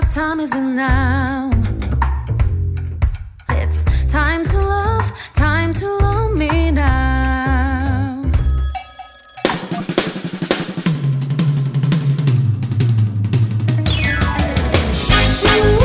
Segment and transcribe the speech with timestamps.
[0.00, 1.50] Time is now.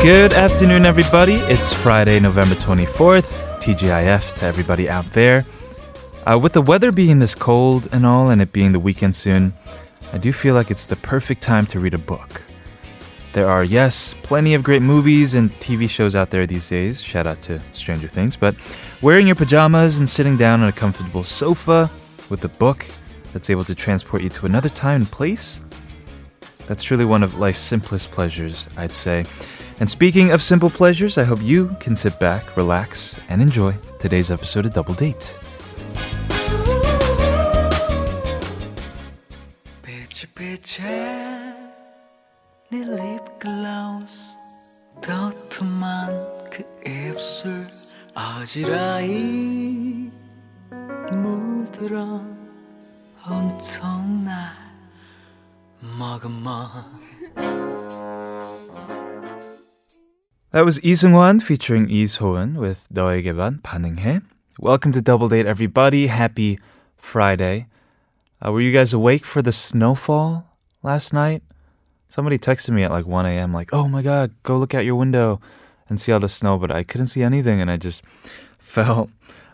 [0.01, 1.33] Good afternoon, everybody.
[1.33, 3.25] It's Friday, November 24th.
[3.59, 5.45] TGIF to everybody out there.
[6.25, 9.53] Uh, with the weather being this cold and all, and it being the weekend soon,
[10.13, 12.46] I do feel like it's the perfect time to read a book.
[13.36, 17.02] There are, yes, plenty of great movies and TV shows out there these days.
[17.02, 18.36] Shout out to Stranger Things.
[18.36, 18.54] But
[19.00, 21.90] wearing your pajamas and sitting down on a comfortable sofa
[22.28, 22.84] with a book
[23.32, 25.60] that's able to transport you to another time and place,
[26.66, 29.24] that's truly one of life's simplest pleasures, I'd say.
[29.80, 34.30] And speaking of simple pleasures, I hope you can sit back, relax, and enjoy today's
[34.30, 35.34] episode of Double Date.
[39.82, 41.25] 빛이 빛에
[42.70, 44.34] 네 립글로스
[45.02, 47.66] 도톰한 그 입술
[48.14, 50.10] 어지러이
[51.12, 52.24] 물들어
[53.28, 54.52] 온통 날
[55.80, 56.84] 머금어
[60.52, 64.20] That was Lee Seung-hwan featuring Lee So-eun with 너에게만 반응해.
[64.60, 66.08] Welcome to Double Date, everybody.
[66.08, 66.58] Happy
[66.98, 67.66] Friday.
[68.44, 70.44] Uh, were you guys awake for the snowfall
[70.82, 71.42] last night?
[72.07, 73.53] Somebody texted me at like 1 a.m.
[73.53, 75.39] like, oh my god, go look out your window
[75.89, 78.01] and see all the snow, but I couldn't see anything and I just
[78.57, 79.09] fell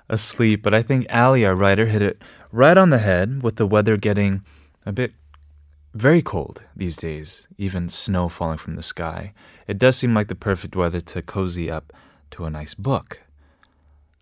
[0.10, 0.62] asleep.
[0.62, 3.98] But I think Ali, our writer, hit it right on the head with the weather
[3.98, 4.44] getting
[4.86, 5.14] a bit
[5.94, 9.34] very cold these days, even snow falling from the sky.
[9.68, 11.94] It does seem like the perfect weather to cozy up
[12.32, 13.22] to a nice book.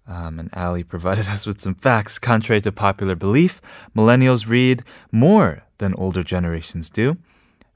[0.07, 2.19] Um, and Ali provided us with some facts.
[2.19, 3.61] Contrary to popular belief,
[3.95, 7.17] millennials read more than older generations do,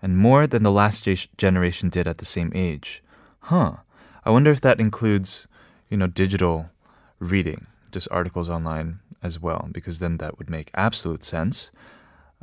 [0.06, 3.02] and more than the last ge- generation did at the same age.
[3.50, 3.78] Huh.
[4.24, 5.48] I wonder if that includes,
[5.90, 6.70] you know, digital
[7.18, 11.72] reading, just articles online as well, because then that would make absolute sense.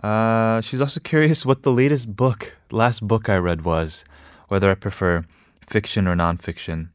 [0.03, 4.05] Uh, she's also curious what the latest book, last book I read was,
[4.49, 5.23] whether I prefer
[5.65, 6.89] fiction or nonfiction.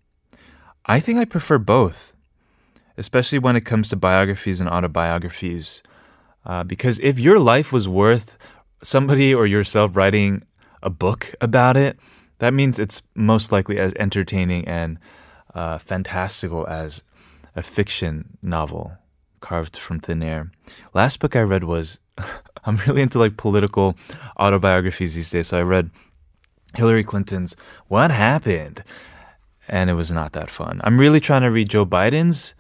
[0.86, 2.12] I think I prefer both,
[2.98, 5.82] especially when it comes to biographies and autobiographies.
[6.46, 8.38] Uh, because if your life was worth
[8.84, 10.44] somebody or yourself writing
[10.84, 11.98] a book about it,
[12.40, 15.00] that means it's most likely as entertaining and
[15.54, 17.04] uh, fantastical as
[17.56, 18.98] a fiction novel
[19.42, 20.52] carved from thin air.
[20.94, 22.00] Last book I read was
[22.66, 23.96] I'm really into like political
[24.40, 25.48] autobiographies these days.
[25.48, 25.90] So I read
[26.76, 27.56] Hillary Clinton's
[27.88, 28.84] What Happened?
[29.68, 30.80] And it was not that fun.
[30.84, 32.56] I'm really trying to read Joe Biden's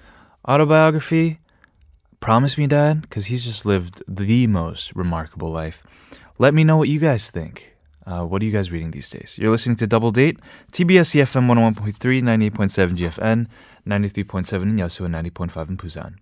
[0.47, 1.39] autobiography.
[2.19, 5.83] Promise me, Dad, because he's just lived the most remarkable life.
[6.37, 7.76] Let me know what you guys think.
[8.07, 9.37] Uh, what are you guys reading these days?
[9.37, 10.39] You're listening to Double Date,
[10.71, 11.45] TBS EFM
[11.75, 13.47] 101.3, 98.7 GFN,
[13.85, 16.13] 93.7 in Yeosu, and 90.5 in Busan.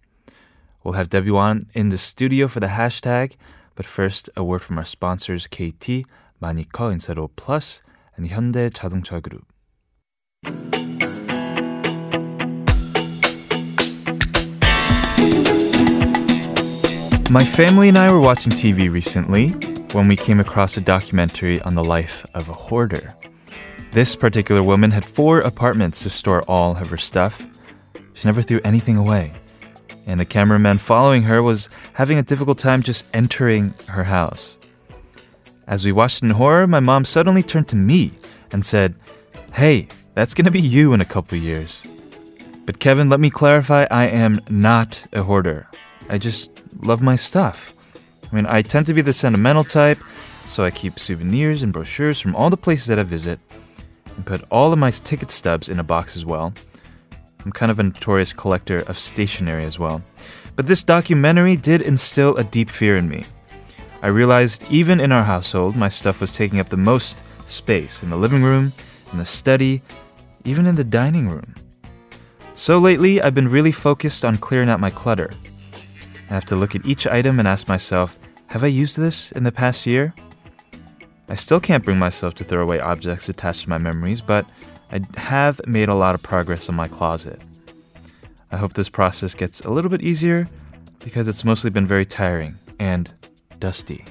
[0.83, 3.35] We'll have Debbie Wan in the studio for the hashtag,
[3.75, 6.09] but first, a word from our sponsors KT,
[6.41, 7.83] Maniko Insero Plus,
[8.17, 9.45] and Hyundai 자동차 Group.
[17.29, 21.75] My family and I were watching TV recently when we came across a documentary on
[21.75, 23.15] the life of a hoarder.
[23.91, 27.45] This particular woman had four apartments to store all of her stuff.
[28.13, 29.33] She never threw anything away.
[30.07, 34.57] And the cameraman following her was having a difficult time just entering her house.
[35.67, 38.11] As we watched in horror, my mom suddenly turned to me
[38.51, 38.95] and said,
[39.53, 41.83] Hey, that's gonna be you in a couple years.
[42.65, 45.67] But Kevin, let me clarify I am not a hoarder.
[46.09, 46.51] I just
[46.83, 47.74] love my stuff.
[48.35, 49.97] I mean, I tend to be the sentimental type,
[50.45, 53.39] so I keep souvenirs and brochures from all the places that I visit
[54.13, 56.53] and put all of my ticket stubs in a box as well.
[57.45, 60.01] I'm kind of a notorious collector of stationery as well.
[60.57, 63.23] But this documentary did instill a deep fear in me.
[64.01, 68.09] I realized even in our household, my stuff was taking up the most space in
[68.09, 68.73] the living room,
[69.13, 69.81] in the study,
[70.43, 71.55] even in the dining room.
[72.53, 75.31] So lately, I've been really focused on clearing out my clutter.
[76.29, 78.17] I have to look at each item and ask myself,
[78.47, 80.13] have I used this in the past year?
[81.27, 84.45] I still can't bring myself to throw away objects attached to my memories, but
[84.91, 87.41] I have made a lot of progress on my closet.
[88.51, 90.47] I hope this process gets a little bit easier
[91.03, 93.11] because it's mostly been very tiring and
[93.59, 94.05] dusty.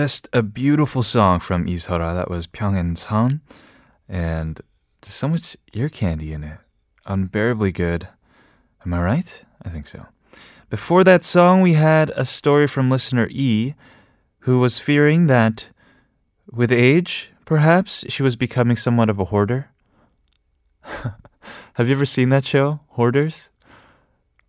[0.00, 2.14] Just a beautiful song from Ishora.
[2.14, 2.48] That was
[2.98, 3.42] Son,
[4.08, 4.58] And
[5.02, 6.56] just so much ear candy in it.
[7.04, 8.08] Unbearably good.
[8.86, 9.44] Am I right?
[9.62, 10.06] I think so.
[10.70, 13.74] Before that song, we had a story from listener E,
[14.38, 15.68] who was fearing that
[16.50, 19.68] with age, perhaps, she was becoming somewhat of a hoarder.
[21.74, 23.50] Have you ever seen that show, Hoarders?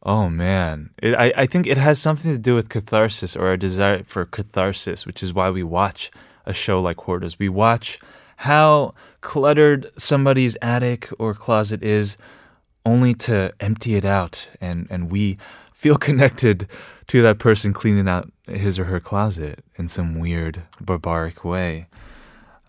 [0.04, 3.58] Oh man, it, I I think it has something to do with catharsis or a
[3.58, 6.12] desire for catharsis, which is why we watch
[6.46, 7.38] a show like Hoarders.
[7.38, 8.00] We watch
[8.38, 12.18] how cluttered somebody's attic or closet is,
[12.84, 15.38] only to empty it out, and and we
[15.72, 16.68] feel connected
[17.08, 21.88] to that person cleaning out his or her closet in some weird barbaric way.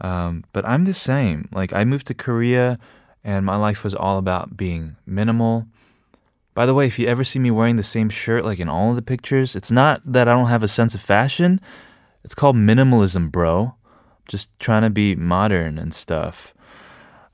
[0.02, 1.48] Um, but I'm the same.
[1.52, 2.78] Like I moved to Korea,
[3.24, 5.66] and my life was all about being minimal
[6.54, 8.90] by the way, if you ever see me wearing the same shirt like in all
[8.90, 11.60] of the pictures, it's not that I don't have a sense of fashion.
[12.24, 13.74] It's called minimalism, bro.
[14.28, 16.54] Just trying to be modern and stuff.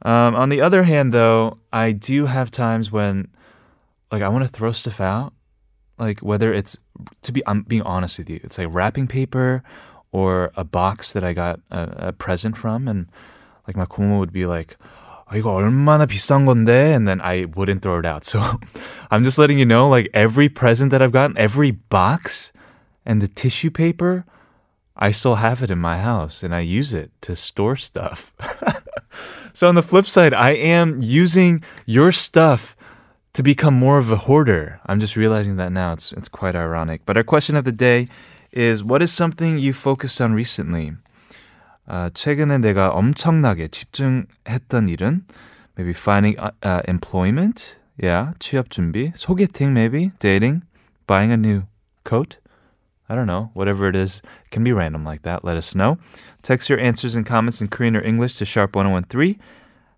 [0.03, 3.29] Um, on the other hand, though, I do have times when,
[4.13, 5.33] like, I want to throw stuff out.
[5.99, 6.79] Like, whether it's,
[7.23, 9.65] to be, I'm being honest with you, it's like wrapping paper
[10.13, 12.87] or a box that I got a, a present from.
[12.87, 13.09] And,
[13.67, 14.77] like, my kumo would be like,
[15.36, 16.94] 이거 얼마나 비싼 건데?
[16.94, 18.26] And then I wouldn't throw it out.
[18.26, 18.40] So
[19.12, 22.52] I'm just letting you know, like every present that I've gotten, every box
[23.06, 24.26] and the tissue paper,
[24.96, 28.34] I still have it in my house and I use it to store stuff.
[29.54, 32.76] so on the flip side, I am using your stuff
[33.34, 34.80] to become more of a hoarder.
[34.86, 35.94] I'm just realizing that now.
[35.94, 37.02] It's it's quite ironic.
[37.06, 38.08] But our question of the day
[38.52, 40.94] is what is something you focused on recently?
[41.88, 45.26] 아, 최근에 내가 엄청나게 집중했던 일은
[45.78, 50.64] maybe finding uh, employment, yeah, 취업 준비, 소개팅 maybe, dating,
[51.08, 51.64] buying a new
[52.04, 52.38] coat.
[53.10, 55.44] I don't know, whatever it is, it can be random like that.
[55.44, 55.98] Let us know.
[56.42, 59.38] Text your answers and comments in Korean or English to sharp1013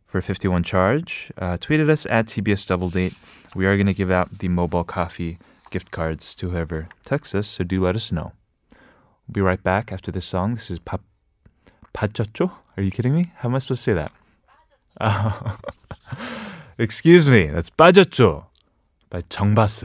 [0.07, 1.31] for a 51 charge.
[1.37, 3.13] Uh, tweet at us at TBS Double Date.
[3.53, 5.37] We are going to give out the mobile coffee
[5.69, 8.33] gift cards to whoever texts us, so do let us know.
[9.27, 10.55] We'll be right back after this song.
[10.55, 11.01] This is Pop
[12.00, 12.50] 빠졌죠?
[12.76, 13.30] Are you kidding me?
[13.36, 14.12] How am I supposed to say that?
[16.78, 17.46] Excuse me.
[17.48, 18.46] That's 빠졌죠?
[19.10, 19.84] This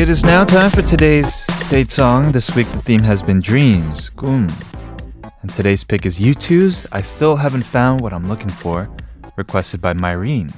[0.00, 2.32] It is now time for today's date song.
[2.32, 4.48] This week the theme has been dreams, kum.
[5.42, 8.88] And today's pick is U2's I Still Haven't Found What I'm Looking For,
[9.36, 10.54] requested by Myrene.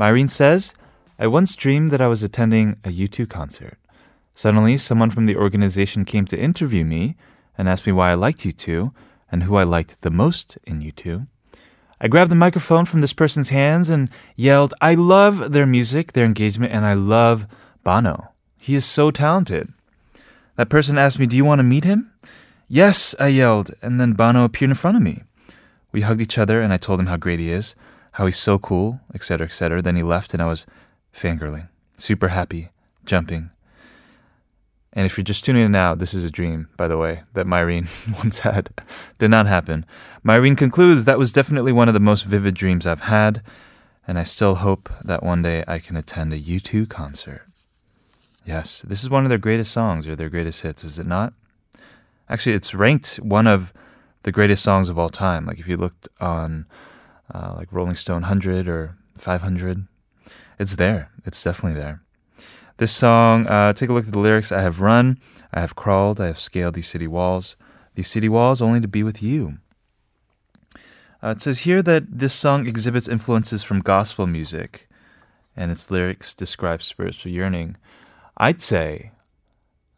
[0.00, 0.74] Myrene says,
[1.20, 3.78] I once dreamed that I was attending a U2 concert.
[4.34, 7.14] Suddenly, someone from the organization came to interview me
[7.56, 8.92] and asked me why I liked U2
[9.30, 11.28] and who I liked the most in U2.
[12.00, 16.26] I grabbed the microphone from this person's hands and yelled, I love their music, their
[16.26, 17.46] engagement, and I love
[17.84, 18.32] Bono.
[18.68, 19.72] He is so talented.
[20.56, 22.12] That person asked me, Do you want to meet him?
[22.68, 25.22] Yes, I yelled, and then Bono appeared in front of me.
[25.90, 27.74] We hugged each other, and I told him how great he is,
[28.12, 29.80] how he's so cool, etc., etc.
[29.80, 30.66] Then he left, and I was
[31.16, 32.68] fangirling, super happy,
[33.06, 33.48] jumping.
[34.92, 37.46] And if you're just tuning in now, this is a dream, by the way, that
[37.46, 37.88] Myrene
[38.22, 38.68] once had.
[39.16, 39.86] Did not happen.
[40.22, 43.40] Myrene concludes that was definitely one of the most vivid dreams I've had.
[44.06, 47.47] and I still hope that one day I can attend a U2 concert.
[48.48, 51.34] Yes, this is one of their greatest songs or their greatest hits, is it not?
[52.30, 53.74] Actually, it's ranked one of
[54.22, 55.44] the greatest songs of all time.
[55.44, 56.64] Like if you looked on
[57.30, 59.86] uh, like Rolling Stone 100 or 500,
[60.58, 61.10] it's there.
[61.26, 62.00] It's definitely there.
[62.78, 64.50] This song, uh, take a look at the lyrics.
[64.50, 65.18] I have run,
[65.52, 67.54] I have crawled, I have scaled these city walls.
[67.96, 69.58] These city walls only to be with you.
[71.22, 74.88] Uh, it says here that this song exhibits influences from gospel music,
[75.54, 77.76] and its lyrics describe spiritual yearning.
[78.38, 79.10] I'd say,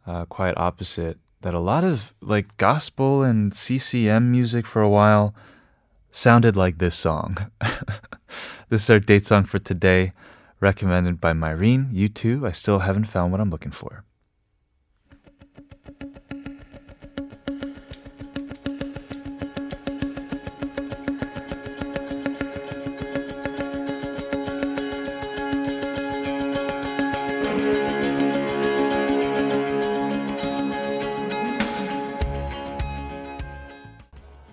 [0.07, 5.35] uh, quite opposite, that a lot of like gospel and CCM music for a while
[6.09, 7.37] sounded like this song.
[8.69, 10.13] this is our date song for today,
[10.59, 11.93] recommended by Myrene.
[11.93, 14.03] U2, I still haven't found what I'm looking for.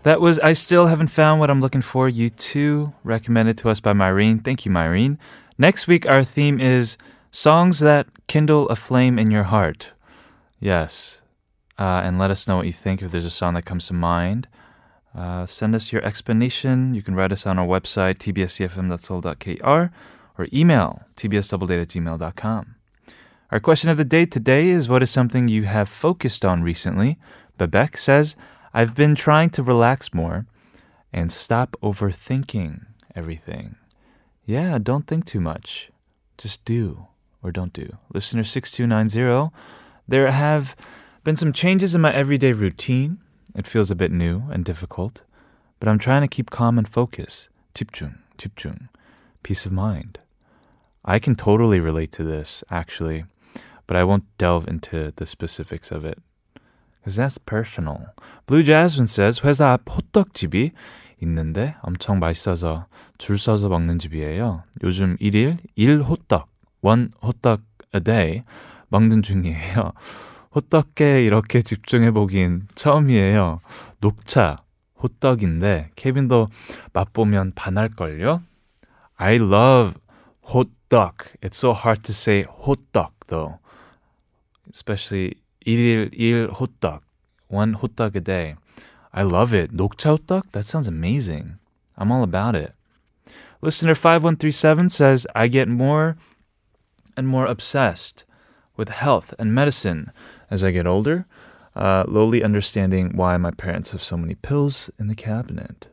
[0.09, 2.09] That was I Still Haven't Found What I'm Looking For.
[2.09, 4.43] U2 recommended to us by Myrene.
[4.43, 5.19] Thank you, Myrene.
[5.59, 6.97] Next week, our theme is
[7.31, 9.93] songs that kindle a flame in your heart.
[10.61, 11.21] Yes.
[11.79, 13.93] Uh, and let us know what you think if there's a song that comes to
[13.93, 14.49] mind.
[15.15, 16.95] Uh, send us your explanation.
[16.95, 19.93] You can write us on our website, tbsefm.seoul.kr,
[20.39, 22.67] or email tbsdoubledate.
[23.51, 27.19] Our question of the day today is What is something you have focused on recently?
[27.59, 28.37] Bebek says,
[28.74, 30.46] I've been trying to relax more
[31.12, 32.86] and stop overthinking
[33.16, 33.76] everything.
[34.46, 35.90] Yeah, don't think too much.
[36.38, 37.08] Just do
[37.44, 37.98] or don't do.
[38.14, 39.56] Listener 6290,
[40.08, 40.76] there have
[41.24, 43.20] been some changes in my everyday routine.
[43.56, 45.24] It feels a bit new and difficult,
[45.80, 47.50] but I'm trying to keep calm and focus.
[47.76, 48.90] 집중, 집중.
[49.44, 50.20] Peace of mind.
[51.06, 53.26] I can totally relate to this, actually,
[53.88, 56.18] but I won't delve into the specifics of it.
[57.09, 58.13] Because that's personal.
[58.47, 60.73] Blue Jasmine says 회사 앞 호떡집이
[61.23, 62.87] 있는데 엄청 맛있어서
[63.17, 64.63] 줄 서서 먹는 집이에요.
[64.83, 66.45] 요즘 1일 1호떡,
[66.83, 67.63] one 호떡
[67.95, 68.43] a day
[68.89, 69.93] 먹는 중이에요.
[70.55, 73.61] 호떡에 이렇게 집중해 보긴 처음이에요.
[74.03, 74.59] 녹차
[75.03, 76.49] 호떡인데 케빈도
[76.93, 78.43] 맛보면 반할걸요?
[79.17, 79.95] I love
[80.91, 81.25] dog.
[81.41, 82.45] It's so hard to say
[82.93, 83.61] dog though.
[84.71, 87.02] Especially 일일 일 호떡.
[87.50, 88.56] One 호떡 a day.
[89.12, 89.76] I love it.
[89.76, 90.52] 녹차 호떡?
[90.52, 91.58] That sounds amazing.
[91.96, 92.74] I'm all about it.
[93.62, 96.18] Listener 5137 says, I get more
[97.16, 98.26] and more obsessed
[98.76, 100.12] with health and medicine
[100.50, 101.26] as I get older,
[101.76, 105.88] uh, lowly understanding why my parents have so many pills in the cabinet.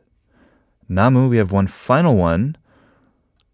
[0.89, 2.57] Namu, we have one final one,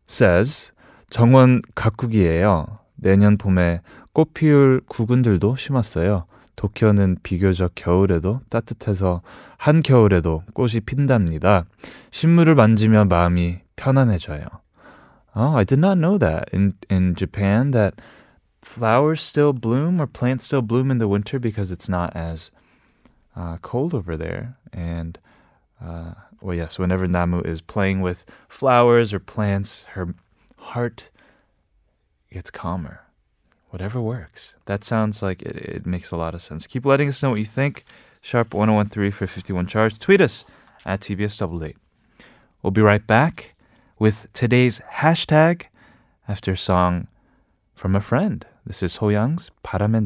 [0.08, 0.72] says,
[1.12, 2.80] 정원 가꾸기예요.
[2.96, 3.82] 내년 봄에
[4.14, 6.26] 꽃 피울 구근들도 심었어요.
[6.56, 9.22] 도쿄는 비교적 겨울에도 따뜻해서
[9.58, 11.66] 한겨울에도 꽃이 핀답니다.
[12.12, 14.46] 식물을 만지면 마음이 편안해져요.
[15.36, 17.94] Oh, I did not know that in in Japan that
[18.64, 22.50] flowers still bloom or plants still bloom in the winter because it's not as
[23.36, 24.58] uh, cold over there.
[24.74, 25.20] And
[25.80, 30.16] uh, well, yes, whenever Namu is playing with flowers or plants, her
[30.58, 31.12] heart
[32.32, 33.02] gets calmer.
[33.73, 34.55] whatever works.
[34.67, 36.67] That sounds like it, it makes a lot of sense.
[36.67, 37.85] Keep letting us know what you think.
[38.21, 39.99] Sharp 1013 for 51 charge.
[39.99, 40.45] Tweet us
[40.85, 41.77] at TBS Double Date.
[42.63, 43.55] We'll be right back
[43.99, 45.65] with today's hashtag
[46.29, 47.09] after a song
[47.75, 48.47] from a friend.
[48.65, 50.05] This is Hoyang's 바람의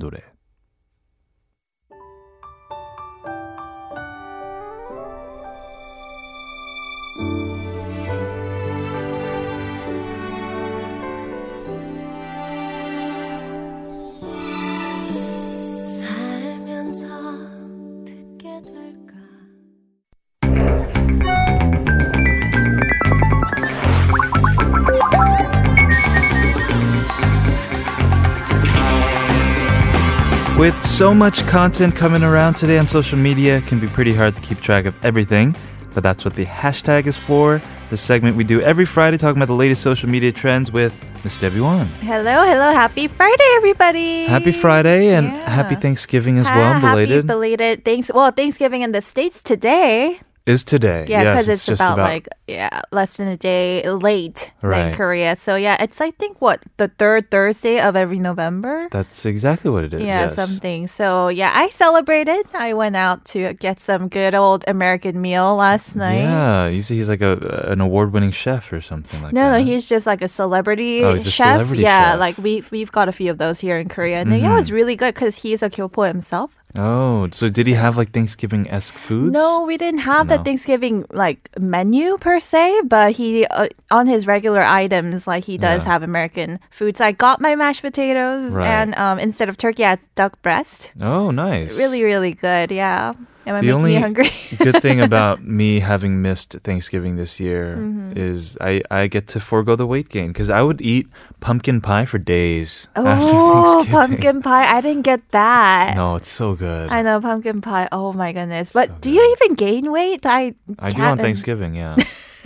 [30.67, 34.35] With so much content coming around today on social media, it can be pretty hard
[34.35, 35.55] to keep track of everything.
[35.95, 37.63] But that's what the hashtag is for.
[37.89, 40.93] The segment we do every Friday talking about the latest social media trends with
[41.23, 41.87] Miss Debbie Wan.
[42.01, 42.73] Hello, hello.
[42.73, 44.25] Happy Friday, everybody.
[44.27, 45.51] Happy Friday and Yeah.
[45.51, 47.27] happy Thanksgiving as Ha- well, Happy belated.
[47.29, 48.11] belated thanks.
[48.13, 50.19] Well, Thanksgiving in the States today.
[50.47, 51.05] Is today.
[51.09, 54.91] Yeah, yes, because it's, just about, like yeah less than a day late Right.
[54.91, 55.35] than Korea.
[55.37, 58.87] So yeah, it's I think what the third Thursday of every November.
[58.93, 60.01] That's exactly what it is.
[60.01, 60.35] Yeah, yes.
[60.37, 60.87] something.
[60.87, 62.47] So yeah, I celebrated.
[62.55, 66.23] I went out to get some good old American meal last night.
[66.23, 69.59] Yeah, you see, he's like a an award-winning chef or something like No, that.
[69.59, 71.57] no, he's just like a celebrity Oh, he's a chef.
[71.57, 72.11] celebrity yeah, chef.
[72.13, 72.21] Mm-hmm.
[72.21, 74.71] like we we've got a few of those here in Korea, and yeah, it was
[74.71, 76.56] really good because he's a kyopo himself.
[76.79, 79.33] Oh, so did he have like Thanksgiving esque foods?
[79.33, 80.43] No, we didn't have the No.
[80.43, 85.85] Thanksgiving like menu per se, but he uh, on his regular items like he does
[85.85, 85.93] Yeah.
[85.93, 87.01] have American foods.
[87.01, 88.67] I got my mashed potatoes, Right.
[88.67, 90.93] and um, instead of turkey, I had duck breast.
[91.01, 91.79] Oh, nice.
[91.79, 92.71] Really, really good.
[92.71, 93.15] Yeah,
[93.47, 94.29] am I The making only you hungry?
[94.59, 98.13] good thing about me having missed Thanksgiving this year Mm-hmm.
[98.17, 101.09] is I, I get to forego the weight gain because I would eat
[101.41, 104.67] pumpkin pie for days after oh, pumpkin pie!
[104.77, 105.95] I didn't get that.
[105.97, 106.91] No, it's so good.
[106.91, 107.89] I know pumpkin pie.
[107.93, 108.71] Oh my goodness!
[108.73, 110.25] But So do you even gain weight?
[110.27, 111.97] I I do on Thanksgiving, yeah.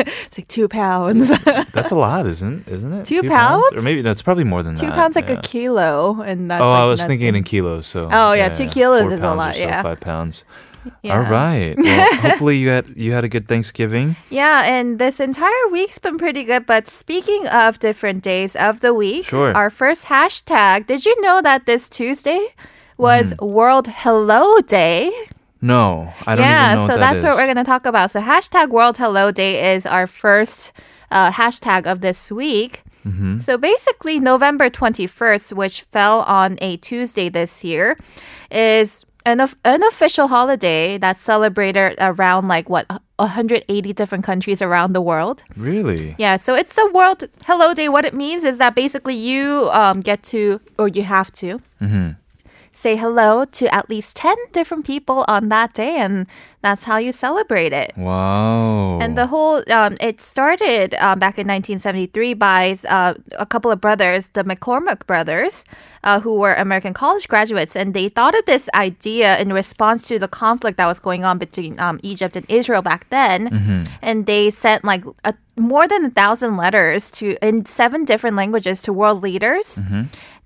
[0.01, 1.29] It's like two pounds.
[1.77, 3.05] That's a lot, isn't isn't it?
[3.05, 3.85] Two Or pounds?
[3.85, 4.95] maybe no, it's probably more than two that.
[4.95, 5.39] pounds like yeah.
[5.39, 7.87] a kilo, and that's oh, like I was thinking in kilos.
[7.87, 9.83] So Oh, yeah, two kilos is a pounds or lot, so, yeah.
[9.83, 10.45] five pounds.
[11.03, 11.17] Yeah.
[11.19, 11.75] All right.
[11.77, 14.17] Well, hopefully you had you had a good Thanksgiving.
[14.31, 16.65] Yeah, and this entire week's been pretty good.
[16.67, 19.55] But speaking of different days of the week, Sure.
[19.57, 20.87] our first hashtag.
[20.87, 22.41] Did you know that this Tuesday
[22.97, 23.47] was Mm-hmm.
[23.55, 25.11] World Hello Day?
[25.63, 28.11] No, I don't yeah, even know so that that's what we're gonna talk about.
[28.11, 30.73] So hashtag World Hello Day is our first
[31.11, 32.83] uh, hashtag of this week.
[33.07, 33.39] Mm-hmm.
[33.39, 37.99] So basically, November 21st, which fell on a Tuesday this year,
[38.51, 42.87] is an of- unofficial holiday that's celebrated around like what
[43.17, 45.45] 180 different countries around the world.
[45.57, 46.15] Really?
[46.19, 47.89] Yeah, so it's the World Hello Day.
[47.89, 52.11] What it means is that basically you um, get to, or you have to, Mm-hmm.
[52.81, 56.27] Say hello to at least 10 different people on that day, and
[56.63, 57.93] that's how you celebrate it.
[57.97, 58.99] Wow.
[59.01, 63.81] And the whole, um, it started um, back in 1973 by uh, a couple of
[63.81, 65.65] brothers, the McCormick brothers,
[66.05, 67.77] uh, who were American college graduates.
[67.77, 71.37] And they thought of this idea in response to the conflict that was going on
[71.37, 73.49] between um, Egypt and Israel back then.
[74.03, 78.83] And they sent like a, more than a thousand letters to in seven different languages
[78.83, 79.81] to world leaders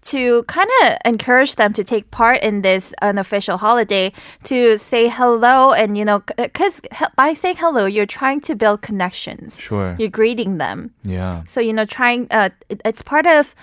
[0.04, 4.12] to kind of encourage them to take part in this unofficial holiday
[4.44, 6.80] to say hello and you know because
[7.16, 9.96] by saying hello you're trying to build connections Sure.
[9.98, 11.42] you're greeting them yeah.
[11.46, 13.54] so you know trying uh it- it's part of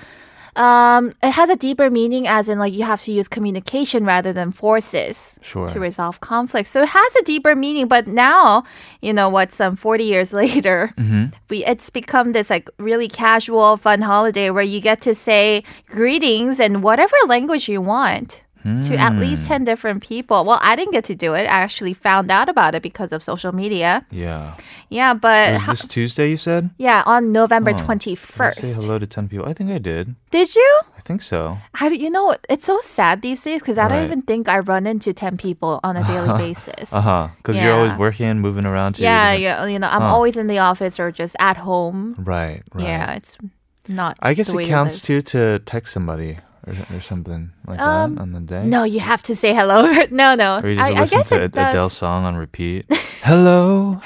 [0.56, 4.34] um it has a deeper meaning as in like you have to use communication rather
[4.34, 5.66] than forces Sure.
[5.68, 8.64] to resolve conflict so it has a deeper meaning but now
[9.02, 11.26] you know what some 40 years later Mm-hmm.
[11.50, 16.60] we it's become this like really casual fun holiday where you get to say greetings
[16.60, 19.54] in whatever language you want to at least Hmm.
[19.54, 22.76] 10 different people well i didn't get to do it i actually found out about
[22.76, 24.54] it because of social media Yeah.
[24.90, 26.70] yeah but Was this Tuesday you said?
[26.78, 27.78] yeah on november Oh.
[27.78, 29.46] Did I 21st Say hello to 10 people.
[29.50, 30.16] I think I did.
[30.30, 31.58] did you I think so.
[31.74, 32.36] How do you know?
[32.48, 35.80] It's so sad these days because I don't even think I run into ten people
[35.84, 36.94] on a daily basis.
[36.94, 37.28] Uh huh.
[37.38, 37.98] Because you're always Yeah.
[37.98, 38.94] working, moving around.
[38.96, 40.14] To Yeah, yeah, you know, I'm Huh.
[40.14, 42.14] always in the office or just at home.
[42.20, 42.62] Right.
[42.76, 42.86] Right.
[42.86, 43.34] Yeah, it's
[43.90, 44.14] not.
[44.22, 48.32] I guess it counts too to text somebody or, or something like Um, that on
[48.34, 48.64] the day.
[48.66, 49.92] No, you have to say hello.
[50.12, 50.60] no, no.
[50.60, 52.86] Or you just I, I listen guess to it a- Adele song on repeat.
[53.24, 54.02] Hello.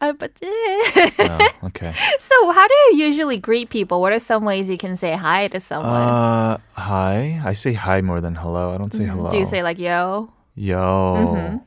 [0.00, 1.92] Uh, but oh, okay.
[2.20, 4.00] so, how do you usually greet people?
[4.00, 5.92] What are some ways you can say hi to someone?
[5.92, 7.40] Uh, hi.
[7.44, 8.72] I say hi more than hello.
[8.74, 9.24] I don't say hello.
[9.24, 9.32] Mm-hmm.
[9.32, 10.32] do you say like yo?
[10.54, 11.60] yo?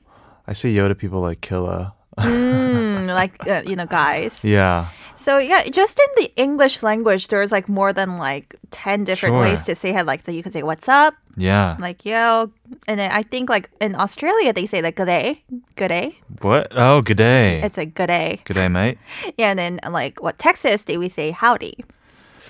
[0.47, 1.93] I say yo to people like Killa.
[2.17, 4.43] Mm, like uh, you know, guys.
[4.43, 4.87] Yeah.
[5.23, 9.41] So yeah, just in the English language, there's like more than like ten different Sure.
[9.47, 10.01] ways to say hi.
[10.03, 11.77] Like so you could say "What's up," Yeah.
[11.79, 12.51] like yo,
[12.87, 15.43] and then I think like in Australia they say like "Good day,"
[15.79, 16.67] "Good day." What?
[16.75, 17.61] Oh, good day.
[17.63, 18.97] It's a "Good day," Good day, mate.
[19.39, 21.75] yeah, and then like what Texas they we say "Howdy,"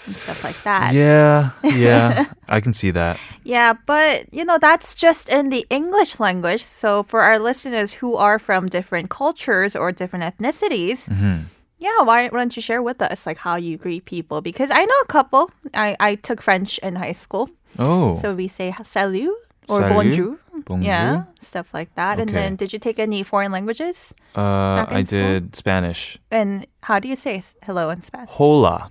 [0.05, 0.93] and stuff like that.
[0.97, 1.51] Yeah.
[1.63, 2.25] Yeah.
[2.49, 3.17] I can see that.
[3.45, 6.63] Yeah, but you know, that's just in the English language.
[6.65, 11.53] So for our listeners who are from different cultures or different ethnicities, Mm-hmm.
[11.83, 14.39] Yeah, why don't you share with us like how you greet people?
[14.41, 15.51] Because I know a couple.
[15.75, 17.49] I, I took French in high school.
[17.77, 18.15] Oh.
[18.21, 19.27] So we say salut
[19.67, 19.91] or Salut?
[19.93, 20.37] bonjour.
[20.65, 20.85] Bonjour.
[20.85, 22.19] Yeah, stuff like that.
[22.19, 24.13] And then did you take any foreign languages?
[24.37, 25.19] Uh, I school?
[25.19, 26.17] did Spanish.
[26.31, 28.29] And how do you say hello in Spanish?
[28.31, 28.89] Hola.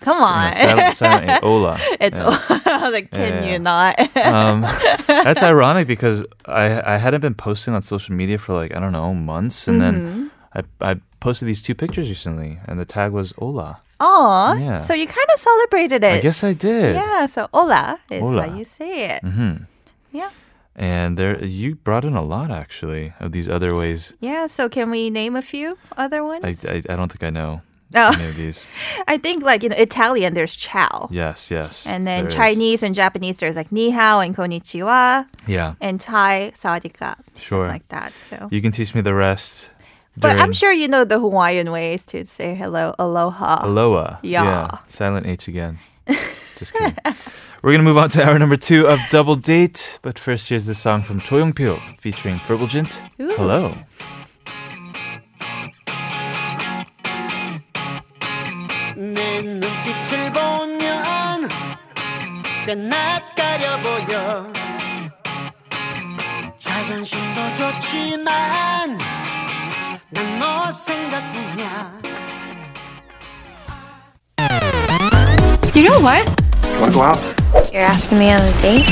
[0.00, 0.52] Come on.
[0.52, 1.76] Silent, silent, eh, hola.
[2.00, 2.88] It's Yeah.
[2.90, 4.00] like, can Yeah, you not?
[4.16, 4.62] um,
[5.06, 8.92] that's ironic because I I hadn't been posting on social media for like I don't
[8.92, 10.28] know months, and Mm-hmm.
[10.28, 13.80] then I I posted these two pictures recently, and the tag was hola.
[14.00, 14.54] Aw.
[14.54, 14.78] Yeah.
[14.84, 16.12] So you kind of celebrated it.
[16.12, 16.96] I guess I did.
[16.96, 18.48] Yeah, so hola is Hola.
[18.48, 19.22] how you say it.
[19.22, 19.64] Mm-hmm.
[20.12, 20.30] Yeah.
[20.74, 24.14] And there, you brought in a lot actually of these other ways.
[24.20, 26.64] Yeah, so can we name a few other ones?
[26.64, 27.60] I, I, I don't think I know
[27.94, 28.12] Oh.
[28.14, 28.68] any of these.
[29.08, 31.08] I think like you know Italian there's ciao.
[31.10, 31.86] Yes, yes.
[31.86, 32.34] And then there is.
[32.34, 35.26] Chinese and Japanese there's like ni hao and konnichiwa.
[35.46, 37.16] Yeah, And Thai sawadika.
[37.34, 37.66] Sure.
[37.68, 38.12] Like that.
[38.14, 39.68] So you can teach me the rest.
[40.16, 43.64] But I'm sure you know the Hawaiian ways to say hello, aloha.
[43.64, 44.18] Aloha.
[44.22, 44.44] Yeah.
[44.44, 44.78] yeah.
[44.86, 45.78] Silent H again.
[46.06, 46.96] Just kidding.
[47.62, 50.74] We're gonna move on to hour number two of Double Date, but first here's the
[50.74, 53.02] song from Cho Young-pyo featuring Fulgent.
[53.20, 53.34] Ooh.
[53.36, 53.76] Hello.
[70.11, 71.91] 난 너 생각뿐이야
[75.75, 76.23] You know what?
[76.79, 77.19] Want to go out?
[77.73, 78.85] You're asking me on a date?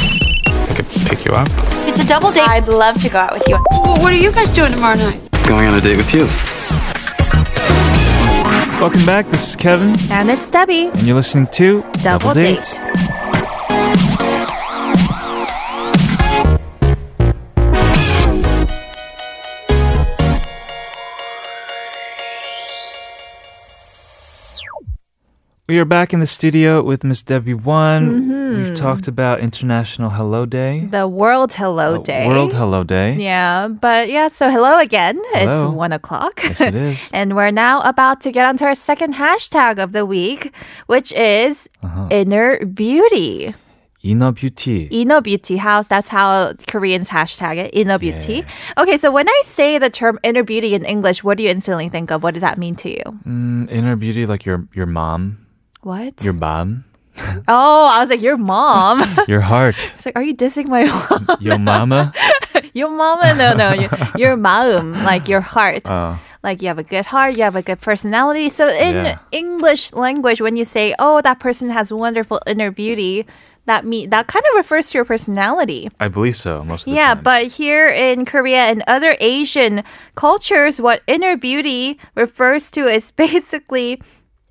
[0.70, 1.48] I could pick you up.
[1.88, 2.48] It's a double date.
[2.48, 3.56] I'd love to go out with you.
[3.72, 5.20] Well, what are you guys doing tomorrow night?
[5.48, 6.26] Going on a date with you.
[8.82, 9.26] Welcome back.
[9.28, 10.88] This is Kevin, And it's Debbie.
[10.88, 12.68] and you're listening to Double Date.
[25.69, 28.57] We are back in the studio with Miss Debbie One.
[28.57, 30.87] We've talked about International Hello Day.
[30.91, 32.27] The World Hello Uh, Day.
[32.27, 33.17] World Hello Day.
[33.17, 35.21] Yeah, but yeah, so hello again.
[35.35, 35.67] Hello.
[35.69, 36.41] It's one o'clock.
[36.43, 37.11] Yes, it is.
[37.13, 40.55] and we're now about to get onto our second hashtag of the week,
[40.87, 42.09] which is Uh-huh.
[42.11, 43.55] inner beauty.
[44.03, 44.89] Inner beauty.
[44.91, 45.87] Inner beauty house.
[45.87, 47.71] That's how Koreans hashtag it.
[47.75, 48.43] Inner beauty.
[48.79, 51.91] Okay, so when I say the term inner beauty in English, what do you instantly
[51.91, 52.23] think of?
[52.23, 53.05] What does that mean to you?
[53.29, 55.45] Mm, inner beauty, like your your mom,
[55.89, 56.21] What?
[56.23, 56.85] your mom,
[57.49, 59.01] oh, I was like, your mom.
[59.29, 61.25] your heart, It's like, are you dissing my mom?
[61.41, 62.13] your mama.
[62.75, 63.33] your mama?
[63.35, 65.89] No, no, your, your maum, like your heart.
[65.89, 68.51] Uh, like you have a good heart, you have a good personality.
[68.51, 69.19] So in Yeah.
[69.33, 73.25] English language, when you say, "Oh, that person has wonderful inner beauty,"
[73.65, 75.89] that mean that kind of refers to your personality.
[75.99, 76.63] I believe so.
[76.69, 77.25] Most of the Yeah, time.
[77.25, 79.83] but here in Korea and other Asian
[80.15, 83.99] cultures, what inner beauty refers to is basically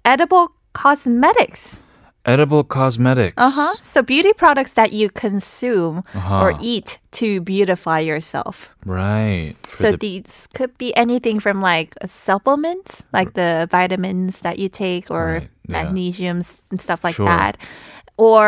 [0.04, 1.82] edible cosmetics.
[2.28, 3.36] edible cosmetics.
[3.40, 3.74] Uh huh.
[3.82, 6.60] So beauty products that you consume or Uh-huh.
[6.74, 8.76] eat to beautify yourself.
[8.84, 9.56] Right.
[9.64, 14.68] For So the- these could be anything from like supplements, like the vitamins that you
[14.68, 15.76] take, or Right, yeah.
[15.88, 17.32] magnesiums and stuff like Sure.
[17.32, 17.56] that.
[18.18, 18.44] Or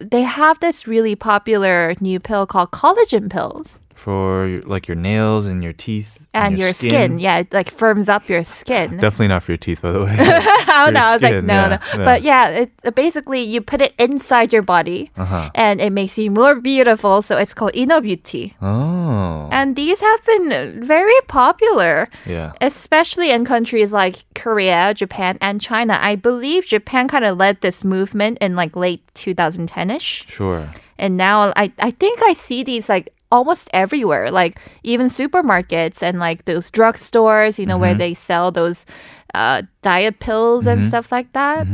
[0.00, 3.80] they have this really popular new pill called collagen pills.
[3.94, 7.18] For your, like your nails and your teeth And, your, skin.
[7.18, 8.96] yeah, it like firms up your skin.
[9.04, 10.14] Definitely not for your teeth, by the way.
[10.18, 11.78] oh your no, I was like, skin, no, yeah, no.
[11.98, 12.04] yeah.
[12.04, 15.50] But yeah, it, basically you put it inside your body, Uh-huh.
[15.54, 17.22] and it makes you more beautiful.
[17.22, 18.56] So it's called inner beauty.
[18.60, 19.48] oh.
[19.52, 22.08] And these have been very popular.
[22.26, 22.52] yeah.
[22.60, 25.98] especially in countries like Korea, Japan, and China.
[26.00, 30.26] I believe Japan kind of led this movement in like late 2010ish.
[30.26, 30.70] Sure.
[30.98, 34.54] And now I, I think I see these like almost everywhere, like
[34.86, 38.86] even supermarkets and like those drugstores, you know, where they sell those
[39.34, 41.66] uh, diet pills and stuff like that.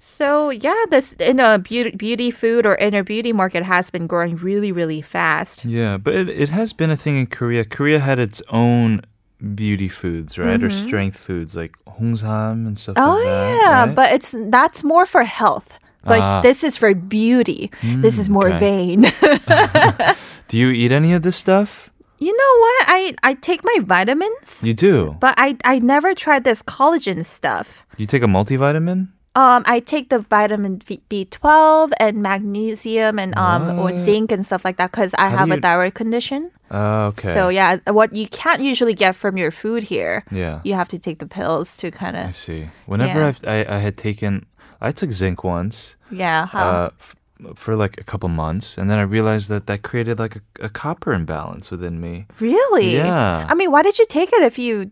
[0.00, 4.36] So yeah, this in a beauty, beauty food or inner beauty market has been growing
[4.36, 5.64] really, really fast.
[5.64, 7.64] Yeah, but it, it has been a thing in Korea.
[7.64, 9.02] Korea had its own
[9.54, 10.62] beauty foods, right?
[10.62, 13.10] Or strength foods like hongsam and stuff Mm-hmm.
[13.10, 13.60] Oh like that.
[13.62, 13.94] yeah, right?
[13.94, 15.78] but it's that's more for health.
[16.04, 16.40] But Ah.
[16.46, 17.70] this is for beauty.
[17.82, 18.58] this is more okay.
[18.58, 19.04] vain.
[20.48, 21.90] Do you eat any of this stuff?
[22.20, 22.84] you know what?
[22.88, 25.16] I I take my vitamins, You do.
[25.20, 27.86] but I I never tried this collagen stuff.
[27.96, 29.08] You take a multivitamin?
[29.38, 34.64] Um, I take the vitamin B twelve and magnesium and um or zinc and stuff
[34.64, 36.50] like that because I How have do a thyroid condition.
[36.72, 37.32] Oh, okay.
[37.34, 40.58] So yeah, what you can't usually get from your food here, Yeah.
[40.64, 42.26] you have to take the pills to kind of.
[42.26, 42.66] I see.
[42.86, 43.28] Whenever Yeah.
[43.30, 44.42] I've, I I had taken,
[44.82, 45.94] I took zinc once.
[46.10, 46.46] yeah.
[46.50, 46.66] How?
[46.66, 47.14] uh, f-
[47.54, 50.68] for like a couple months, and then I realized that that created like a, a
[50.68, 52.26] copper imbalance within me.
[52.40, 52.94] really?
[52.94, 53.46] yeah.
[53.48, 54.90] I mean, why did you take it if you?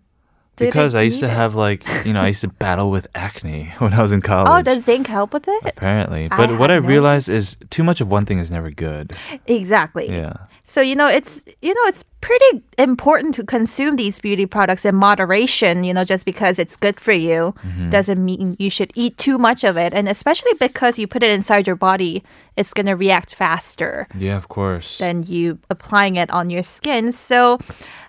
[0.57, 3.93] Because I used to have like you know I used to battle with acne when
[3.93, 4.49] I was in college.
[4.51, 5.63] Oh, does zinc help with it?
[5.65, 8.51] apparently, I but what I had no realized is too much of one thing is
[8.51, 9.13] never good.
[9.47, 10.09] Exactly.
[10.09, 10.35] Yeah.
[10.65, 14.97] So you know it's you know it's pretty important to consume these beauty products in
[14.97, 17.91] moderation, you know, just because it's good for you Mm-hmm.
[17.91, 19.93] doesn't mean you should eat too much of it.
[19.95, 22.25] And especially because you put it inside your body,
[22.57, 24.99] it's going to react faster Yeah, of course.
[24.99, 27.13] than you applying it on your skin.
[27.13, 27.59] So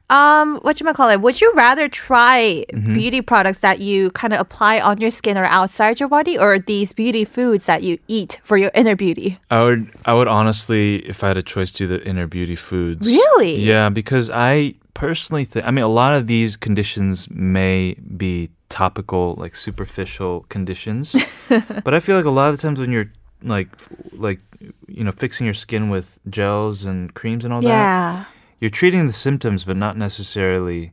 [0.09, 1.19] Um, what you might call it?
[1.19, 2.93] Would you rather try Mm-hmm.
[2.93, 6.59] beauty products that you kind of apply on your skin or outside your body, or
[6.59, 9.37] these beauty foods that you eat for your inner beauty?
[9.51, 13.05] I would I would honestly, if I had a choice, do the inner beauty foods.
[13.05, 13.55] Really?
[13.57, 19.35] Yeah, because I personally think I mean a lot of these conditions may be topical,
[19.37, 21.15] like superficial conditions.
[21.83, 23.09] but I feel like a lot of the times when you're
[23.43, 23.67] like
[24.13, 24.39] like
[24.87, 28.23] you know, fixing your skin with gels and creams and all that, Yeah.
[28.59, 30.91] You're treating the symptoms but not necessarily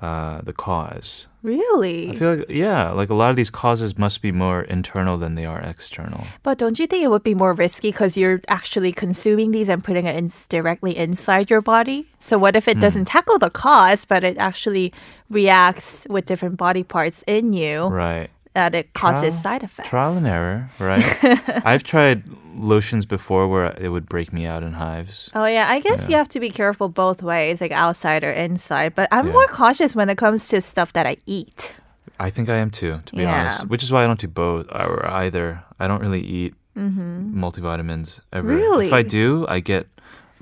[0.00, 1.26] uh, the cause.
[1.42, 2.10] Really?
[2.10, 5.34] I feel like yeah, like a lot of these causes must be more internal than
[5.34, 6.24] they are external.
[6.42, 9.84] But don't you think it would be more risky because you're actually consuming these and
[9.84, 12.08] putting it in, directly inside your body?
[12.18, 14.92] So what if it doesn't tackle the cause, but it actually
[15.28, 18.30] reacts with different body parts in you Right.
[18.54, 19.88] That it causes Trial- side effects?
[19.88, 21.04] Trial and error, right?
[21.66, 22.24] I've tried
[22.56, 25.28] lotions before where it would break me out in hives.
[25.34, 28.94] Oh yeah, I guess you have to be careful both ways, like outside or inside.
[28.94, 29.32] But I'm Yeah.
[29.32, 31.74] more cautious when it comes to stuff that I eat.
[32.20, 33.40] I think I am too, to be Yeah.
[33.40, 33.66] honest.
[33.68, 35.64] Which is why I don't do both or either.
[35.80, 38.48] I don't really eat multivitamins ever.
[38.48, 38.56] Mm-hmm.
[38.56, 38.86] Really?
[38.86, 39.86] If I do, I get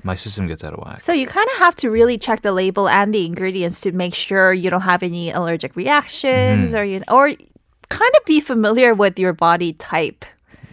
[0.03, 0.99] my system gets out of whack.
[0.99, 4.13] So you kind of have to really check the label and the ingredients to make
[4.13, 6.75] sure you don't have any allergic reactions Mm-hmm.
[6.77, 7.31] or you or
[7.99, 10.25] kind of be familiar with your body type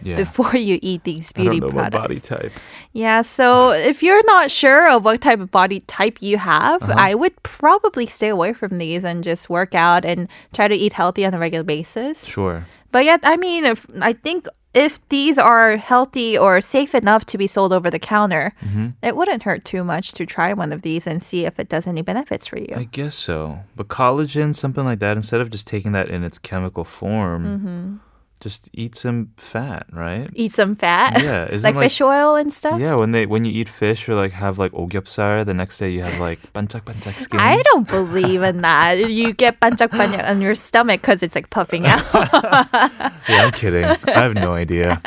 [0.03, 0.15] yeah.
[0.17, 2.01] before you eat these I don't beauty know my products.
[2.01, 2.53] body type.
[2.93, 6.93] Yeah, so if you're not sure of what type of body type you have, Uh-huh.
[6.97, 10.93] I would probably stay away from these and just work out and try to eat
[10.93, 12.25] healthy on a regular basis.
[12.25, 12.65] Sure.
[12.91, 17.37] But yet, I mean, if I think if these are healthy or safe enough to
[17.37, 18.87] be sold over the counter, Mm-hmm.
[19.03, 21.87] it wouldn't hurt too much to try one of these and see if it does
[21.87, 22.73] any benefits for you.
[22.75, 23.59] I guess so.
[23.75, 27.95] But collagen, something like that, instead of just taking that in its chemical form, Mm-hmm.
[28.41, 30.27] Just eat some fat, right?
[30.33, 32.81] Eat some fat, Yeah, like, like- fish oil and stuff.
[32.81, 35.89] Yeah, when they when you eat fish or like have like ogyapsar, the next day
[35.93, 37.39] you have like banchak banchak skin.
[37.39, 38.97] I don't believe in that.
[38.97, 42.01] You get banyak-banyak on your stomach because it's like puffing out.
[43.29, 43.85] Yeah, I'm kidding.
[43.85, 44.99] I have no idea.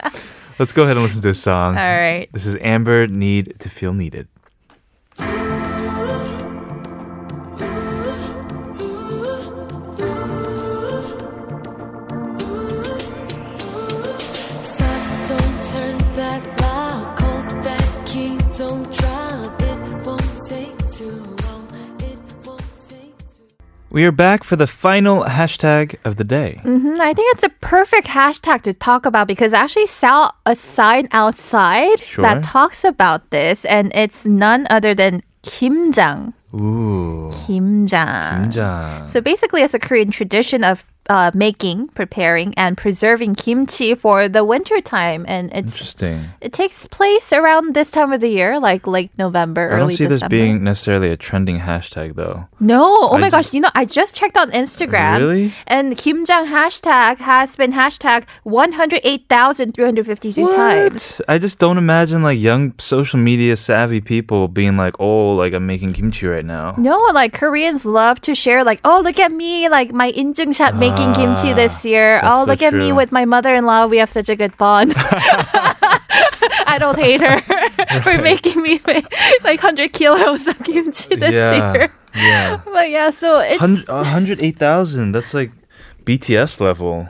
[0.58, 1.76] Let's go ahead and listen to a song.
[1.76, 2.28] All right.
[2.32, 4.28] This is Amber Need to Feel Needed.
[23.94, 26.60] We are back for the final hashtag of the day.
[26.64, 30.56] Mhm, I think it's a perfect hashtag to talk about because I actually saw a
[30.56, 32.24] sign outside Sure.
[32.26, 36.32] that talks about this, and it's none other than kimjang.
[36.52, 37.30] Ooh.
[37.30, 38.50] Kimjang.
[38.50, 39.08] Kimjang.
[39.08, 44.42] So basically, it's a Korean tradition of uh, making, preparing, and preserving kimchi for the
[44.44, 46.24] winter time, and it's Interesting.
[46.40, 49.94] it takes place around this time of the year, like late November, I don't early
[49.96, 52.48] see this being necessarily a trending hashtag though.
[52.58, 53.54] No, oh I my just- gosh!
[53.54, 55.18] You know, I just checked on Instagram.
[55.18, 55.52] Really?
[55.66, 61.20] And Kimjang hashtag has been hashtag one hundred eight thousand three hundred fifty two times.
[61.28, 65.66] I just don't imagine like young social media savvy people being like, "Oh, like I'm
[65.66, 69.68] making kimchi right now." No, like Koreans love to share, like, oh, look at me,
[69.68, 72.20] like my injungshot making kimchi this ah, year.
[72.20, 73.86] that's Oh, so look at me with my mother-in-law.
[73.86, 74.94] We have such a good bond.
[76.66, 77.40] I don't hate her
[78.02, 79.06] for making me make
[79.42, 81.72] like hundred kilos of kimchi this yeah.
[81.72, 81.92] year.
[82.14, 82.60] Yeah.
[82.64, 83.60] But yeah, so it's.
[83.60, 85.12] Hun- 108,000.
[85.12, 85.52] That's like
[86.04, 87.08] BTS level.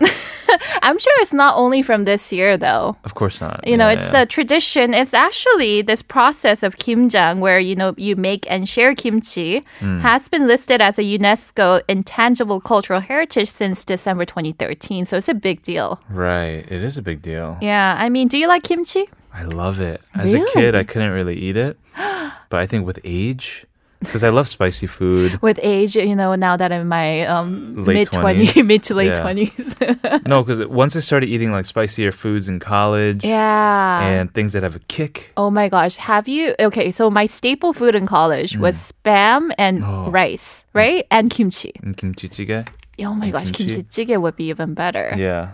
[0.85, 2.97] I'm sure it's not only from this year though.
[3.05, 3.67] Of course not.
[3.67, 4.23] You know, it's yeah.
[4.23, 4.95] a tradition.
[4.95, 10.01] It's actually this process of kimjang where you know you make and share kimchi Hmm.
[10.01, 15.05] has been listed as a UNESCO intangible cultural heritage since December 2013.
[15.07, 16.01] So it's a big deal.
[16.11, 16.65] Right.
[16.71, 17.57] It is a big deal.
[17.61, 19.09] Yeah, I mean, do you like kimchi?
[19.33, 20.01] I love it.
[20.15, 21.79] As a kid, I couldn't really eat it.
[22.51, 23.67] But I think with age,
[24.05, 25.41] because I love spicy food.
[25.43, 28.67] With age, you know, now that I'm in my um, mid 20s, 20s.
[28.71, 29.23] mid to late Yeah.
[29.25, 30.27] 20s.
[30.27, 34.07] No, because once I started eating like spicier foods in college yeah.
[34.07, 35.33] and things that have a kick.
[35.37, 36.55] Oh my gosh, have you?
[36.61, 39.89] Okay, so my staple food in college was spam and Mm.
[40.07, 40.11] Oh.
[40.11, 41.05] rice, right?
[41.11, 41.73] And kimchi.
[41.83, 42.67] And kimchi jjigae.
[43.01, 43.83] Oh my gosh, kimchi?
[43.83, 45.13] jjigae would be even better.
[45.17, 45.51] Yeah,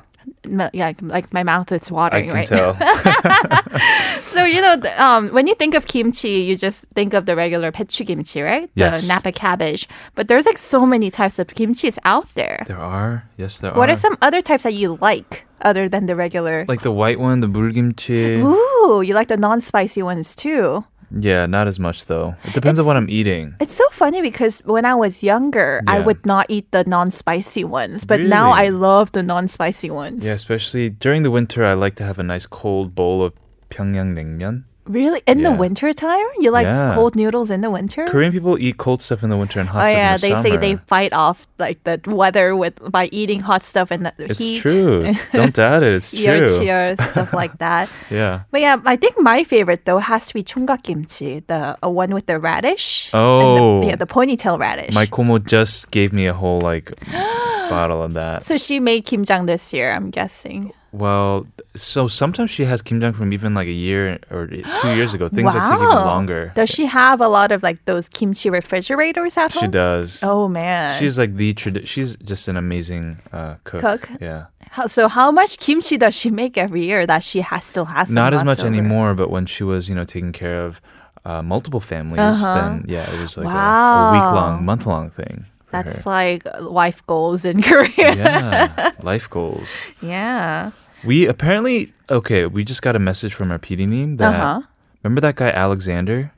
[0.72, 2.76] yeah, like my mouth is I watering can right tell.
[4.30, 7.72] So you know, um, when you think of kimchi, you just think of the regular
[7.72, 8.70] pechu kimchi, right?
[8.74, 9.02] Yes.
[9.02, 9.88] The napa cabbage.
[10.14, 12.64] But there's like so many types of kimchis out there.
[12.68, 13.24] there are.
[13.36, 13.78] Yes, there What are.
[13.80, 16.64] What are some other types that you like other than the regular?
[16.68, 18.38] Like the white one, the bulgimchi.
[18.40, 20.84] Ooh, you like the non-spicy ones too.
[21.10, 22.34] Yeah, not as much though.
[22.44, 23.54] It depends on what I'm eating.
[23.60, 28.04] It's so funny because when I was younger, I would not eat the non-spicy ones,
[28.04, 30.24] but now I love the non-spicy ones.
[30.24, 33.34] Yeah, especially during the winter, I like to have a nice cold bowl of
[33.70, 34.64] Pyongyang naengmyeon.
[34.86, 35.22] Really?
[35.26, 36.24] In the winter time?
[36.40, 36.94] You like Yeah.
[36.94, 38.06] cold noodles in the winter?
[38.06, 40.26] Korean people eat cold stuff in the winter and hot Oh stuff yeah, in the
[40.26, 44.12] they say they fight off like the weather with by eating hot stuff and the
[44.18, 44.52] It's heat.
[44.54, 45.14] It's true.
[45.32, 45.92] Don't doubt it.
[45.94, 46.48] It's true.
[46.58, 47.88] cheer, stuff like that.
[48.10, 48.42] Yeah.
[48.50, 52.10] But yeah, I think my favorite though has to be chungak kimchi, the uh, one
[52.10, 53.10] with the radish.
[53.14, 53.76] Oh.
[53.76, 54.94] and the, yeah, the ponytail radish.
[54.94, 56.90] My Komo just gave me a whole like
[57.70, 58.42] bottle of that.
[58.42, 60.72] so she made kimjang this year, I'm guessing.
[60.92, 64.46] Well, so sometimes she has kimjang from even like a year or
[64.82, 65.28] two years ago.
[65.28, 66.04] Things that take even Wow.
[66.04, 66.52] longer.
[66.56, 69.60] Does she have a lot of like those kimchi refrigerators at home?
[69.62, 70.22] She does.
[70.24, 70.98] Oh man.
[70.98, 73.80] She's like the tradi- She's just an amazing uh, cook.
[73.80, 74.08] Cook?
[74.20, 74.46] Yeah.
[74.70, 78.10] How, so how much kimchi does she make every year that she has still has?
[78.10, 78.68] Not as much over?
[78.68, 80.80] anymore, but when she was, you know, taking care of
[81.24, 82.54] uh, multiple families, Uh-huh.
[82.54, 85.46] then yeah, it was like a, a week long, month long thing.
[85.70, 86.10] That's her.
[86.10, 87.90] like life goals in Korea.
[87.96, 89.92] yeah, life goals.
[90.02, 90.72] yeah.
[91.04, 92.46] We apparently okay.
[92.46, 94.62] We just got a message from our PD team that Uh-huh.
[95.02, 96.30] remember that guy Alexander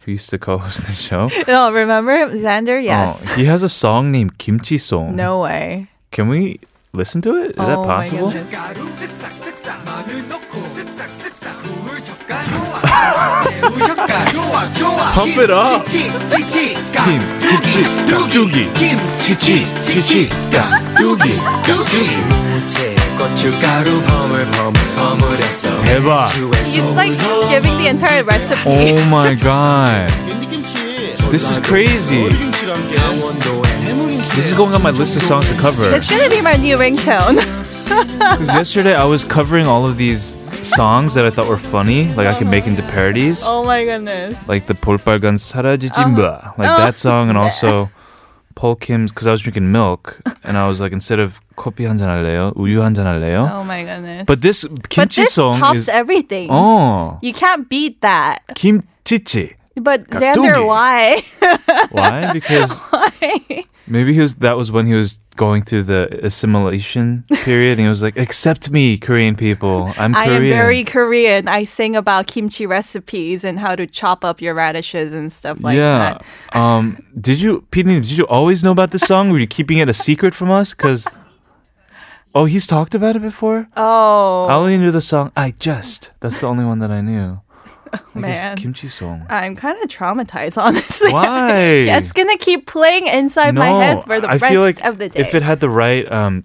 [0.00, 1.30] who used to co-host the show.
[1.46, 2.82] No, remember Xander?
[2.82, 3.22] Yes.
[3.22, 5.14] Oh, he has a song named Kimchi Song.
[5.16, 5.88] No way.
[6.10, 6.60] Can we
[6.92, 7.50] listen to it?
[7.50, 8.32] Is that Oh my possible?
[15.14, 15.84] Pump it up.
[15.86, 16.12] Kim,
[23.17, 26.27] 고춧가루 버물버물 버무려서 대박.
[26.65, 27.17] He's like
[27.49, 28.63] giving the entire recipe.
[28.65, 30.09] Oh my god.
[31.31, 32.29] This is crazy.
[34.35, 35.85] This is going on my list of songs to cover.
[35.95, 37.37] It's gonna be my new ringtone.
[37.87, 42.25] Because yesterday I was covering all of these songs that I thought were funny, like
[42.27, 43.43] I could make into parodies.
[43.45, 44.37] oh my goodness.
[44.47, 46.09] Like the 볼빨간 사라지지 Uh-huh.
[46.09, 46.57] 마.
[46.57, 47.89] Like that song and also
[48.57, 52.07] Paul Kim's because I was drinking milk and I was like instead of 커피 한잔
[52.09, 52.53] 할래요?
[52.55, 53.49] 우유 한잔 할래요?
[53.51, 54.25] Oh my goodness.
[54.27, 56.49] But this But kimchi this song tops is everything.
[56.51, 58.41] Oh, You can't beat that.
[58.53, 59.55] kimchichi.
[59.75, 60.53] But 깍두기.
[60.53, 61.23] Xander, why?
[61.89, 62.29] Why?
[62.31, 62.77] Because
[63.87, 67.88] maybe he was that was when he was going through the assimilation period and he
[67.88, 69.94] was like accept me Korean people.
[69.96, 71.48] I'm I am very Korean.
[71.48, 75.76] I sing about kimchi recipes and how to chop up your radishes and stuff like
[75.76, 76.18] yeah.
[76.52, 76.58] that.
[76.58, 79.30] Um did you Pete, did you always know about this song?
[79.30, 81.06] Were you keeping it a secret from us cuz
[82.34, 83.68] Oh, he's talked about it before?
[83.74, 86.10] Oh, I only knew the song I just.
[86.20, 87.40] That's the only one that I knew.
[87.92, 88.56] Oh, I man.
[88.56, 89.26] Kimchi song.
[89.28, 91.12] I'm kind of traumatized, honestly.
[91.12, 91.56] Why?
[91.58, 94.84] it's going to keep playing inside no, my head for the I rest feel like
[94.84, 95.20] of the day.
[95.20, 96.42] If it had the right um,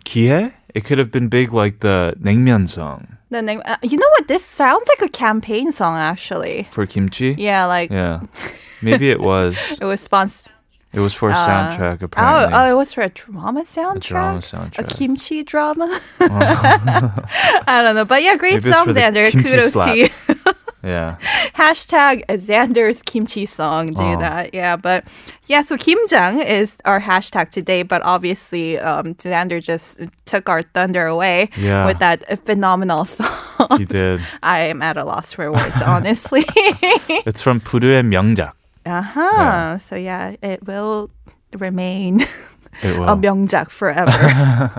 [0.74, 3.18] it could have been big like the Nengmyeon song.
[3.30, 4.28] The name, uh, you know what?
[4.28, 6.68] This sounds like a campaign song, actually.
[6.72, 7.36] For kimchi?
[7.38, 7.90] Yeah, like.
[7.90, 8.22] Yeah.
[8.82, 9.78] Maybe it was.
[9.82, 10.52] it was sponsored.
[10.94, 12.54] It was for a uh, soundtrack, uh, apparently.
[12.54, 13.96] Oh, oh, it was for a drama soundtrack?
[13.96, 14.92] A drama soundtrack.
[14.92, 16.00] A kimchi drama?
[16.20, 18.06] I don't know.
[18.06, 19.32] But yeah, great song, Xander.
[19.32, 19.90] Kudos slap.
[19.90, 20.10] to you.
[20.85, 21.17] Yeah.
[21.59, 23.95] Hashtag Xander's kimchi song.
[23.95, 24.19] Do Oh.
[24.23, 24.77] that, yeah.
[24.77, 25.03] But
[25.51, 27.83] yeah, so kimjang is our hashtag today.
[27.83, 31.85] But obviously, um, Xander just took our thunder away Yeah.
[31.87, 33.75] with that phenomenal song.
[33.79, 34.21] He did.
[34.43, 36.45] I am at a loss for words, honestly.
[37.27, 38.53] It's from 부르의 명작.
[38.87, 39.35] uh huh.
[39.37, 39.77] Yeah.
[39.79, 41.11] So yeah, it will
[41.59, 42.23] remain.
[42.87, 43.09] It will.
[43.11, 44.71] a 명작 forever.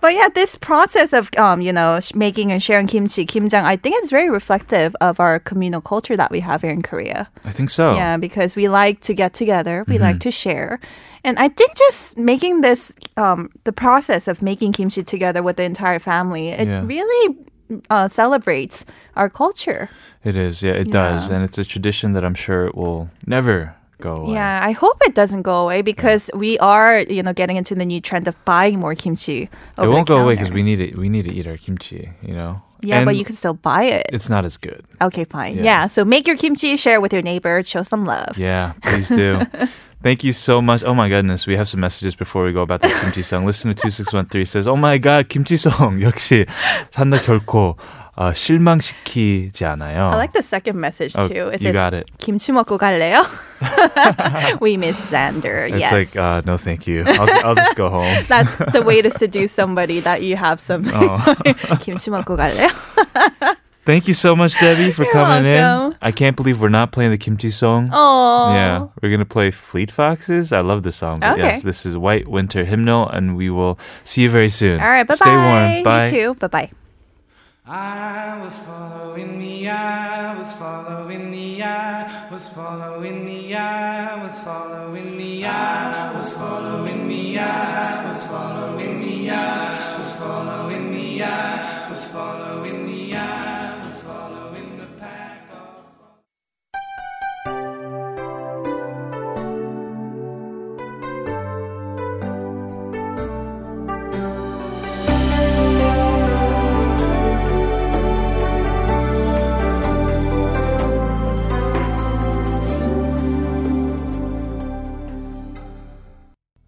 [0.00, 3.76] but yeah, this process of um, you know, sh- making and sharing kimchi, kimjang, I
[3.76, 7.28] think it's very reflective of our communal culture that we have here in Korea.
[7.44, 7.94] I think so.
[7.94, 10.04] Yeah, because we like to get together, we Mm-hmm.
[10.04, 10.78] like to share.
[11.24, 15.64] And I think just making this um, the process of making kimchi together with the
[15.64, 16.82] entire family, it Yeah.
[16.86, 17.36] really
[17.90, 18.84] uh, celebrates
[19.16, 19.88] our culture.
[20.24, 20.62] It is.
[20.62, 21.28] Yeah, it does.
[21.28, 24.33] And it's a tradition that I'm sure it will never go away.
[24.33, 27.85] Yeah, I hope it doesn't go away because we are, you know, getting into the
[27.85, 29.43] new trend of buying more kimchi.
[29.43, 30.51] It over won't the go away counter.
[30.51, 30.97] because we need it.
[30.97, 32.61] We need to eat our kimchi, you know?
[32.81, 34.05] Yeah, but And you can still buy it.
[34.11, 34.83] It's not as good.
[35.01, 35.55] Okay, fine.
[35.55, 35.63] Yeah.
[35.63, 35.87] Yeah.
[35.87, 38.37] so make your kimchi, share it with your neighbor, show some love.
[38.37, 39.41] Yeah, please do.
[40.03, 40.83] Thank you so much.
[40.83, 43.43] Oh my goodness, we have some messages before we go about the kimchi song.
[43.47, 45.97] Listener 2613 says, Oh my god, kimchi song.
[45.99, 46.45] 역시
[46.91, 47.75] 산다 결코
[48.19, 50.09] 어, 실망시키지 않아요.
[50.11, 51.49] I like the second message Oh, too.
[51.49, 52.09] It you says, got it.
[52.17, 53.23] 김치 먹고 갈래요?
[54.61, 55.67] we miss Xander.
[55.69, 55.91] It's yes.
[55.91, 57.03] like, uh, no thank you.
[57.05, 58.23] I'll, I'll just go home.
[58.27, 61.17] That's the way to seduce somebody that you have some Oh.
[61.83, 62.69] 김치 먹고 갈래요?
[63.85, 65.91] Thank you so much, Debbie, for You're coming welcome.
[65.91, 65.97] in.
[66.01, 67.91] I can't believe we're not playing the kimchi song.
[67.93, 68.51] Oh.
[68.51, 70.51] Yeah, we're gonna play Fleet Foxes.
[70.51, 71.19] I love this song.
[71.19, 71.43] But Okay.
[71.43, 74.79] Yes, this is White Winter Hymnal, and we will see you very soon.
[74.81, 75.15] All right, bye bye.
[75.21, 75.83] Stay warm.
[75.83, 76.05] Bye.
[76.05, 76.33] You too.
[76.39, 76.78] Bye bye.
[77.72, 85.16] I was following the eye, was following the eye, was following the eye, was following
[85.16, 91.79] the eye, was following the eye, was following the eye, was following the eye,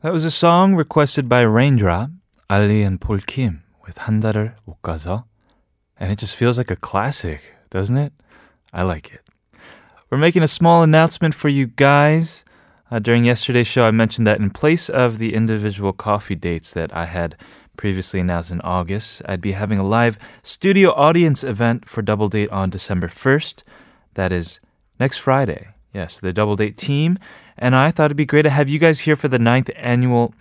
[0.01, 2.11] That was a song requested by Raindrop,
[2.49, 5.25] Ali and Paul Kim with 한 달을 못 가서.
[5.99, 8.13] And it just feels like a classic, doesn't it?
[8.71, 9.21] I like it.
[10.09, 12.45] We're making a small announcement for you guys.
[12.89, 16.95] Uh, during yesterday's show, I mentioned that in place of the individual coffee dates that
[16.95, 17.35] I had
[17.75, 22.49] previously announced in August, I'd be having a live studio audience event for Double Date
[22.49, 23.63] on December 1st.
[24.13, 24.59] That is
[24.99, 25.69] next Friday.
[25.93, 27.17] Yes, the Double Date team.
[27.61, 30.33] And I thought it'd be great to have you guys here for the ninth annual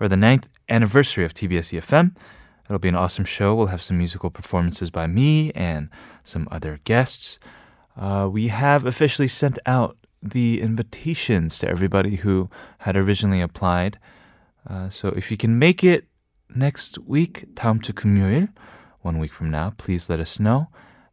[0.00, 2.16] or the ninth anniversary of TBS EFM.
[2.64, 3.54] It'll be an awesome show.
[3.54, 5.90] We'll have some musical performances by me and
[6.24, 7.38] some other guests.
[7.96, 13.98] Uh, we have officially sent out the invitations to everybody who had originally applied.
[14.68, 16.06] Uh, so if you can make it
[16.54, 18.48] next week, 다음 주 금요일,
[19.00, 20.68] one week from now, please let us know.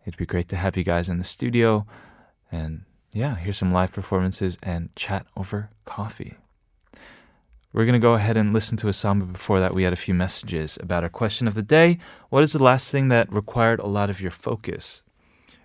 [0.06, 1.86] It'd be great to have you guys in the studio
[2.52, 2.82] and
[3.15, 6.35] yeah, here's some live performances and chat over coffee.
[7.73, 9.93] We're going to go ahead and listen to a song, but before that, we had
[9.93, 11.99] a few messages about our question of the day.
[12.29, 15.05] What is the last thing that required a lot of your focus?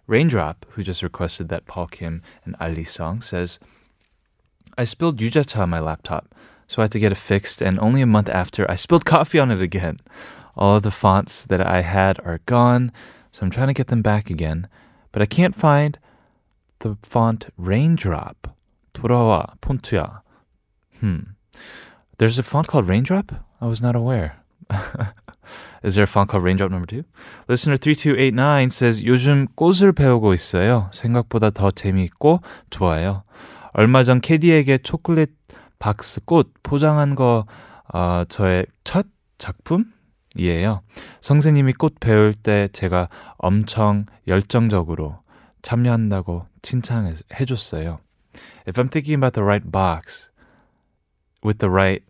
[0.05, 3.57] Raindrop, who just requested that Paul Kim and Ali song, says,
[4.77, 6.33] I spilled yujacha on my laptop,
[6.67, 9.39] so I had to get it fixed, and only a month after, I spilled coffee
[9.39, 9.99] on it again.
[10.55, 12.91] All of the fonts that I had are gone,
[13.31, 14.67] so I'm trying to get them back again,
[15.11, 15.97] but I can't find
[16.79, 18.49] the font Raindrop.
[18.93, 20.21] 돌아와, 폰트야.
[20.99, 21.35] Hmm.
[22.17, 23.31] There's a font called Raindrop?
[23.61, 24.43] I was not aware.
[25.83, 27.03] Is there a font called Raindrop number two?
[27.47, 30.89] Listener 3289 says 요즘 꽃을 배우고 있어요.
[30.91, 33.23] 생각보다 더 재미있고 좋아요.
[33.73, 35.31] 얼마 전 캐디에게 초콜릿
[35.79, 37.45] 박스 꽃 포장한 거
[37.93, 39.07] 어, 저의 첫
[39.37, 39.85] 작품
[40.35, 40.81] 이에요.
[41.21, 43.07] 선생님이 꽃 배울 때 제가
[43.37, 45.19] 엄청 열정적으로
[45.61, 47.14] 참여한다고 칭찬해
[47.46, 48.00] 줬어요.
[48.66, 50.30] If I'm thinking about the right box
[51.42, 52.02] with the right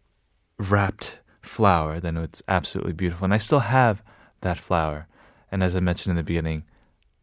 [0.58, 3.24] wrapped flower, then it's absolutely beautiful.
[3.24, 4.02] And I still have
[4.40, 5.06] that flower.
[5.50, 6.64] And as I mentioned in the beginning,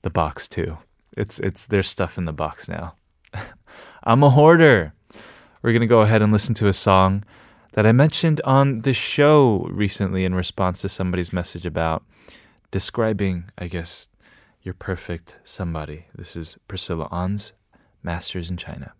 [0.01, 0.77] the box too.
[1.17, 2.95] It's it's there's stuff in the box now.
[4.03, 4.93] I'm a hoarder.
[5.61, 7.23] We're gonna go ahead and listen to a song
[7.73, 12.03] that I mentioned on the show recently in response to somebody's message about
[12.71, 14.07] describing, I guess,
[14.66, 16.06] your perfect somebody.
[16.12, 17.52] This is Priscilla On's
[18.02, 18.94] Masters in China.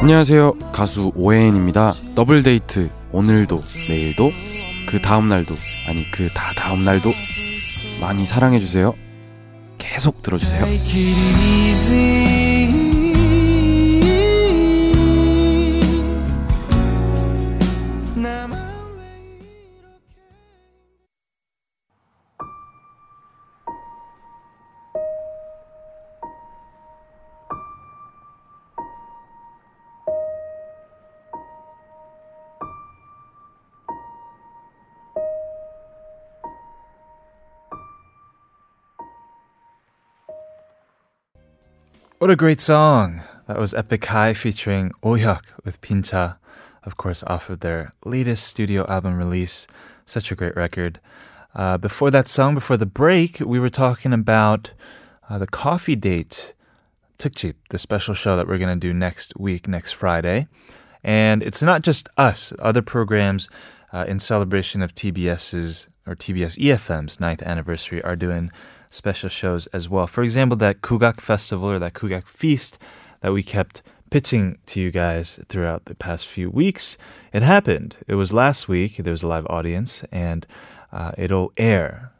[0.00, 0.54] 안녕하세요.
[0.72, 1.92] 가수 오해인입니다.
[2.14, 4.30] 더블 데이트 오늘도 내일도
[4.86, 5.54] 그 다음 날도
[5.88, 7.10] 아니 그 다 다음 날도
[8.00, 8.94] 많이 사랑해 주세요.
[9.78, 10.64] 계속 들어주세요.
[42.18, 43.22] What a great song!
[43.46, 46.36] That was Epic High featuring Ohyuk with Pincha,
[46.82, 49.68] of course, off of their latest studio album release.
[50.04, 50.98] Such a great record.
[51.54, 54.72] Uh, before that song, before the break, we were talking about
[55.30, 56.54] uh, the Coffee Date
[57.20, 60.48] Tukjip, the special show that we're going to do next week, next Friday.
[61.04, 63.48] And it's not just us, other programs
[63.92, 68.50] uh, in celebration of TBS's or TBS EFM's ninth anniversary are doing
[68.90, 70.06] special shows as well.
[70.06, 72.78] For example, that Kugak Festival or that Kugak Feast
[73.20, 76.96] that we kept pitching to you guys throughout the past few weeks.
[77.32, 77.98] It happened.
[78.06, 78.96] It was last week.
[78.96, 80.46] There was a live audience, and
[80.92, 82.12] uh, it'll air.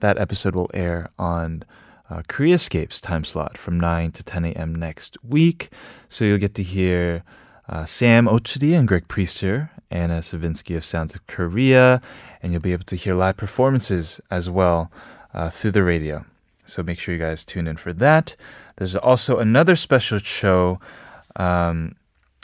[0.00, 1.64] That episode will air on
[2.10, 4.74] uh, Koreascape's time slot from 9 to 10 a.m.
[4.74, 5.70] next week.
[6.08, 7.22] So you'll get to hear
[7.68, 12.00] uh, Sam Ochudi and Greg Priester, Anna Savinsky of Sounds of Korea,
[12.42, 14.90] and you'll be able to hear live performances as well
[15.34, 16.24] uh, through the radio.
[16.64, 18.36] So make sure you guys tune in for that.
[18.76, 20.80] There's also another special show
[21.36, 21.96] um,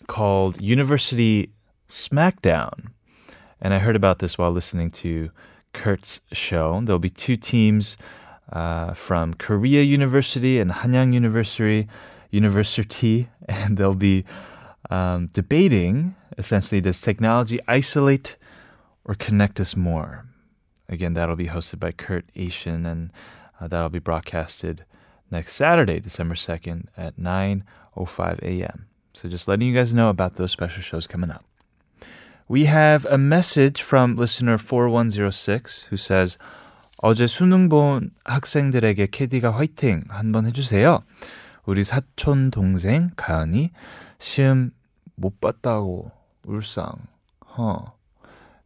[0.06, 1.50] called University
[1.88, 2.88] Smackdown.
[3.60, 5.30] And I heard about this while listening to
[5.72, 6.80] Kurt's show.
[6.84, 7.96] There'll be two teams
[8.52, 11.88] uh, from Korea University and Hanyang University,
[12.30, 14.24] University, and they'll be
[14.90, 18.36] um, debating essentially does technology isolate
[19.04, 20.29] or connect us more?
[20.89, 23.11] Again, that'll be hosted by Kurt Asian, and
[23.59, 24.85] uh, that'll be broadcasted
[25.31, 28.85] next Saturday, December 2nd at 9:05 a.m.
[29.13, 31.43] So just letting you guys know about those special shows coming up.
[32.47, 36.37] We have a message from listener 4106 who says
[36.97, 41.03] 어제 수능 본 학생들에게 캐디가 화이팅 한번 해주세요.
[41.65, 43.71] 우리 사촌 동생 가은이
[44.19, 44.71] 시험
[45.15, 46.11] 못 봤다고
[46.45, 47.07] 울상.
[47.57, 47.91] Huh.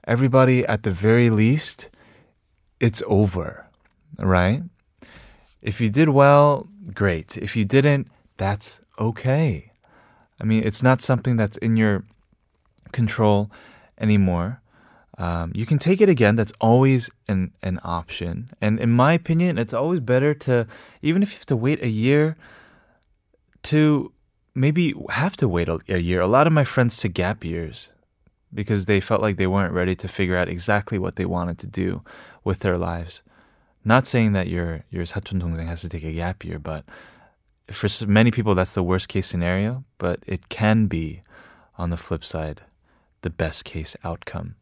[0.08, 1.90] Everybody at the very least,
[2.81, 3.67] it's over,
[4.19, 4.63] right?
[5.63, 7.39] If you did well, great.
[7.39, 9.73] If you didn't, that's okay.
[10.41, 12.05] I mean, it's not something that's in your
[12.93, 13.51] control
[13.99, 14.61] anymore.
[15.17, 16.35] Um, you can take it again.
[16.35, 18.51] That's always an, an option.
[18.61, 20.67] And in my opinion, it's always better to,
[21.03, 22.37] even if you have to wait a year,
[23.65, 24.13] to
[24.55, 26.21] maybe have to wait a, a year.
[26.21, 27.89] A lot of my friends took gap years
[28.54, 31.68] because they felt like they weren't ready to figure out exactly what they wanted to
[31.68, 32.02] do
[32.44, 33.22] with their lives.
[33.86, 36.84] Not saying that your your 사촌 동생 has to take a gap year, but
[37.72, 39.84] for s- many people that's the worst case scenario.
[39.98, 41.22] But it can be,
[41.78, 42.64] on the flip side,
[43.22, 44.56] the best case outcome.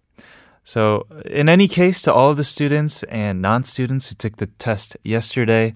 [0.63, 4.97] So, in any case, to all of the students and non-students who took the test
[5.01, 5.73] yesterday,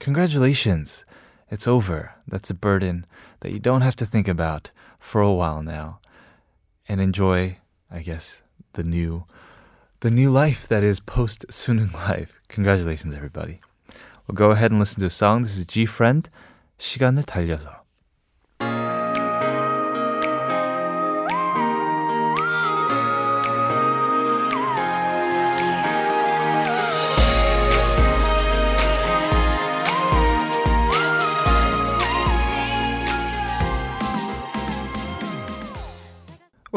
[0.00, 1.04] congratulations.
[1.50, 2.14] It's over.
[2.26, 3.04] That's a burden
[3.40, 6.00] that you don't have to think about for a while now.
[6.87, 7.57] and enjoy,
[7.91, 8.41] I guess,
[8.73, 9.25] the new
[10.01, 12.39] the new life that is post Sunung life.
[12.49, 13.59] Congratulations, everybody.
[14.27, 15.41] We'll go ahead and listen to a song.
[15.41, 16.29] This is GFRIEND,
[16.77, 17.76] 시간을 달려서.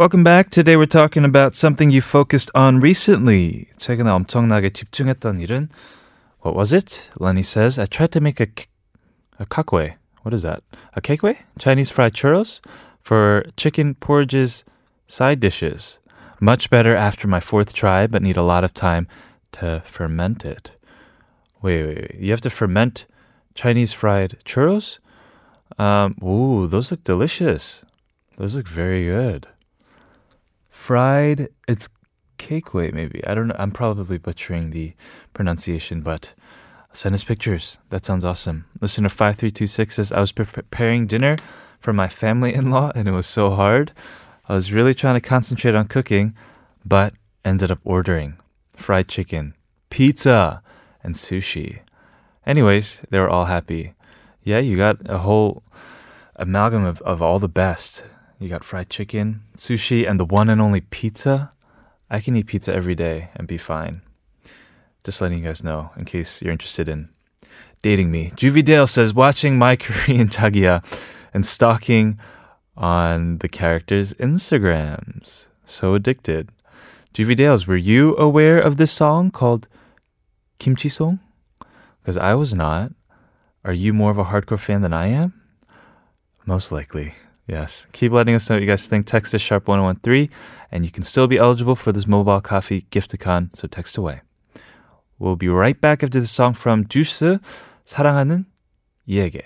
[0.01, 0.49] Welcome back.
[0.49, 3.67] Today we're talking about something you focused on recently.
[3.77, 5.69] 최근에 엄청나게 집중했던 일은
[6.41, 7.11] What was it?
[7.21, 8.47] Lenny says, I tried to make a,
[9.39, 9.97] a cakwe.
[10.23, 10.63] What is that?
[10.97, 11.37] A cakeway?
[11.59, 12.63] Chinese fried churros
[13.03, 14.65] for chicken porridge's
[15.07, 15.99] side dishes.
[16.41, 19.07] Much better after my fourth try, but need a lot of time
[19.53, 20.73] to ferment it.
[21.61, 22.15] Wait, wait, wait.
[22.19, 23.05] You have to ferment
[23.55, 24.99] Chinese fried churros?
[25.79, 27.85] Um, ooh, those look delicious.
[28.39, 29.47] Those look very good.
[30.91, 31.89] Fried, it's
[32.37, 33.25] cakeway maybe.
[33.25, 33.55] I don't know.
[33.57, 34.95] I'm probably butchering the
[35.33, 36.35] pronunciation, but
[36.93, 37.79] send us pictures.
[37.91, 38.65] That sounds awesome.
[38.81, 41.37] Listener 5326 says, I was preparing dinner
[41.79, 43.93] for my family in law and it was so hard.
[44.49, 46.35] I was really trying to concentrate on cooking,
[46.85, 47.15] but
[47.45, 48.39] ended up ordering
[48.77, 49.55] fried chicken,
[49.91, 50.61] pizza,
[51.05, 51.83] and sushi.
[52.45, 53.95] Anyways, they were all happy.
[54.43, 55.63] Yeah, you got a whole
[56.35, 58.03] amalgam of, of all the best.
[58.41, 61.53] You got fried chicken, sushi, and the one and only pizza.
[62.09, 64.01] I can eat pizza every day and be fine.
[65.05, 67.11] Just letting you guys know in case you're interested in
[67.83, 68.31] dating me.
[68.31, 70.83] Juvie Dale says watching my Korean Chagia
[71.35, 72.19] and stalking
[72.79, 75.45] on the characters' Instagrams.
[75.67, 76.51] So addicted.
[77.13, 79.69] Juvie Dales, were you aware of this song called
[80.59, 81.21] Kimchi Song?
[82.01, 82.93] Because I was not.
[83.67, 85.35] Are you more of a hardcore fan than I am?
[86.47, 87.15] Most likely.
[87.50, 87.86] Yes.
[87.92, 89.06] Keep letting us know what you guys think.
[89.06, 90.30] Text us sharp 1013
[90.72, 94.22] and you can still be eligible for this mobile coffee gifticon, so text away.
[95.20, 97.40] We'll be right back after the song from Juice,
[97.86, 98.46] 사랑하는
[99.08, 99.42] 이에게.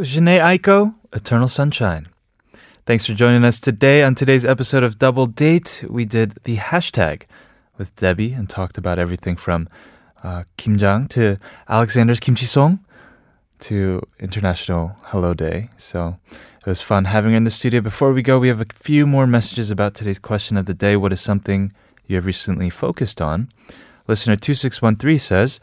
[0.00, 2.06] was Jhené Aiko, Eternal Sunshine.
[2.86, 5.84] Thanks for joining us today on today's episode of Double Date.
[5.90, 7.24] We did the hashtag
[7.76, 9.68] with Debbie and talked about everything from
[10.24, 11.36] uh, Kimjang to
[11.68, 12.80] Alexander's Kimchi Song
[13.58, 15.68] to International Hello Day.
[15.76, 17.82] So it was fun having her in the studio.
[17.82, 20.96] Before we go, we have a few more messages about today's question of the day.
[20.96, 21.74] What is something
[22.06, 23.50] you have recently focused on?
[24.08, 25.60] Listener 2613 says,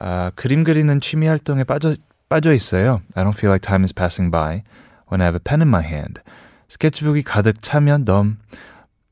[0.00, 1.94] uh, 그림 그리는 취미 활동에 빠져
[2.29, 3.01] 빠져 있어요.
[3.15, 4.63] I don't feel like time is passing by
[5.07, 6.21] when I have a pen in my hand.
[6.67, 8.35] 스케치북이 가득 차면 너무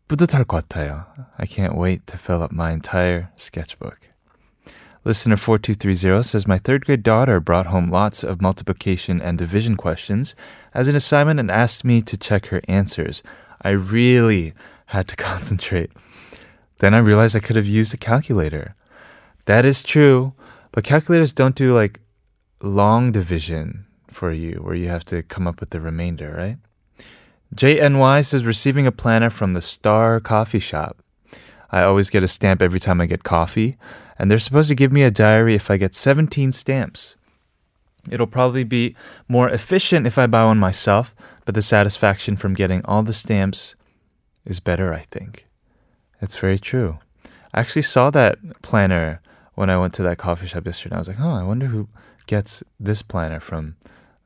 [0.07, 1.05] 뿌듯할 것 같아요.
[1.37, 4.09] I can't wait to fill up my entire sketchbook.
[5.05, 10.35] Listener 4230 says, My third grade daughter brought home lots of multiplication and division questions
[10.73, 13.23] as an assignment and asked me to check her answers.
[13.61, 14.53] I really
[14.87, 15.91] had to concentrate.
[16.79, 18.75] Then I realized I could have used a calculator.
[19.45, 20.33] That is true,
[20.71, 21.99] but calculators don't do like
[22.66, 26.58] long division for you where you have to come up with the remainder, right?
[27.54, 30.98] JNY says receiving a planner from the Star Coffee Shop.
[31.70, 33.76] I always get a stamp every time I get coffee,
[34.18, 37.16] and they're supposed to give me a diary if I get 17 stamps.
[38.10, 38.94] It'll probably be
[39.28, 43.74] more efficient if I buy one myself, but the satisfaction from getting all the stamps
[44.44, 45.46] is better, I think.
[46.20, 46.98] It's very true.
[47.52, 49.20] I actually saw that planner
[49.54, 50.96] when I went to that coffee shop yesterday.
[50.96, 51.88] I was like, oh, I wonder who
[52.26, 53.76] gets this planner from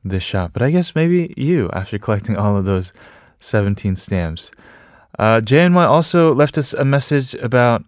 [0.03, 0.51] this shop.
[0.53, 2.93] But I guess maybe you after collecting all of those
[3.39, 4.51] 17 stamps.
[5.17, 7.83] Uh, JNY also left us a message about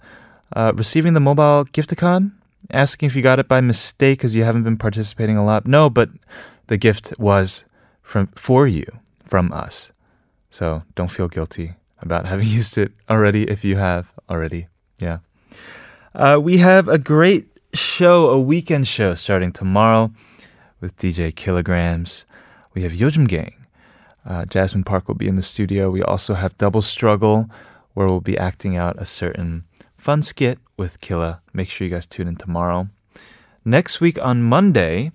[0.55, 2.31] uh, receiving the mobile gifticon,
[2.71, 5.65] asking if you got it by mistake because you haven't been participating a lot.
[5.65, 6.09] No, but
[6.67, 7.63] the gift was
[8.01, 8.85] from for you
[9.23, 9.93] from us.
[10.49, 14.67] So don't feel guilty about having used it already if you have already.
[14.99, 15.19] Yeah.
[16.13, 20.11] Uh, we have a great show, a weekend show starting tomorrow
[20.79, 22.25] with DJ Kilograms.
[22.73, 23.65] We have Yojim Gang.
[24.25, 25.89] Uh, Jasmine Park will be in the studio.
[25.89, 27.49] We also have Double Struggle,
[27.93, 29.63] where we'll be acting out a certain
[29.97, 31.41] fun skit with Killa.
[31.53, 32.89] Make sure you guys tune in tomorrow.
[33.63, 35.11] Next week on Monday,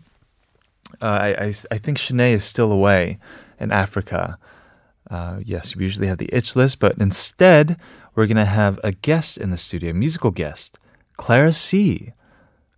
[1.00, 3.18] uh, I, I, I think Shanae is still away
[3.58, 4.38] in Africa.
[5.10, 7.78] Uh, yes, we usually have the itch list, but instead,
[8.14, 10.78] we're going to have a guest in the studio, a musical guest,
[11.16, 12.12] Clara C,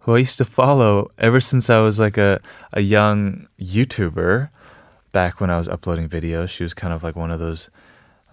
[0.08, 2.40] who I used to follow ever since I was like a,
[2.74, 4.50] a young YouTuber
[5.12, 6.50] back when I was uploading videos.
[6.50, 7.70] She was kind of like one of those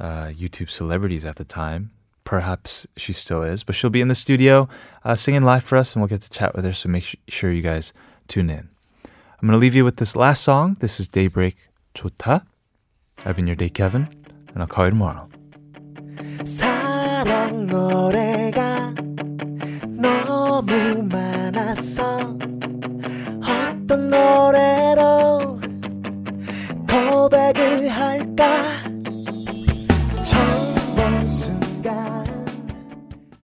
[0.00, 1.90] uh, YouTube celebrities at the time.
[2.24, 4.68] Perhaps she still is, but she'll be in the studio
[5.04, 6.72] uh, singing live for us, and we'll get to chat with her.
[6.72, 7.92] So make sh- sure you guys
[8.28, 8.68] tune in.
[9.04, 10.76] I'm going to leave you with this last song.
[10.80, 11.56] This is Daybreak
[11.94, 12.42] 좋다.
[13.24, 14.08] I've been your day, Kevin,
[14.52, 15.28] and I'll call you tomorrow.
[16.44, 18.92] 사랑 노래가
[21.65, 22.37] 않았어.
[23.41, 25.59] 어떤 노래로
[26.87, 28.84] 고백을 할까?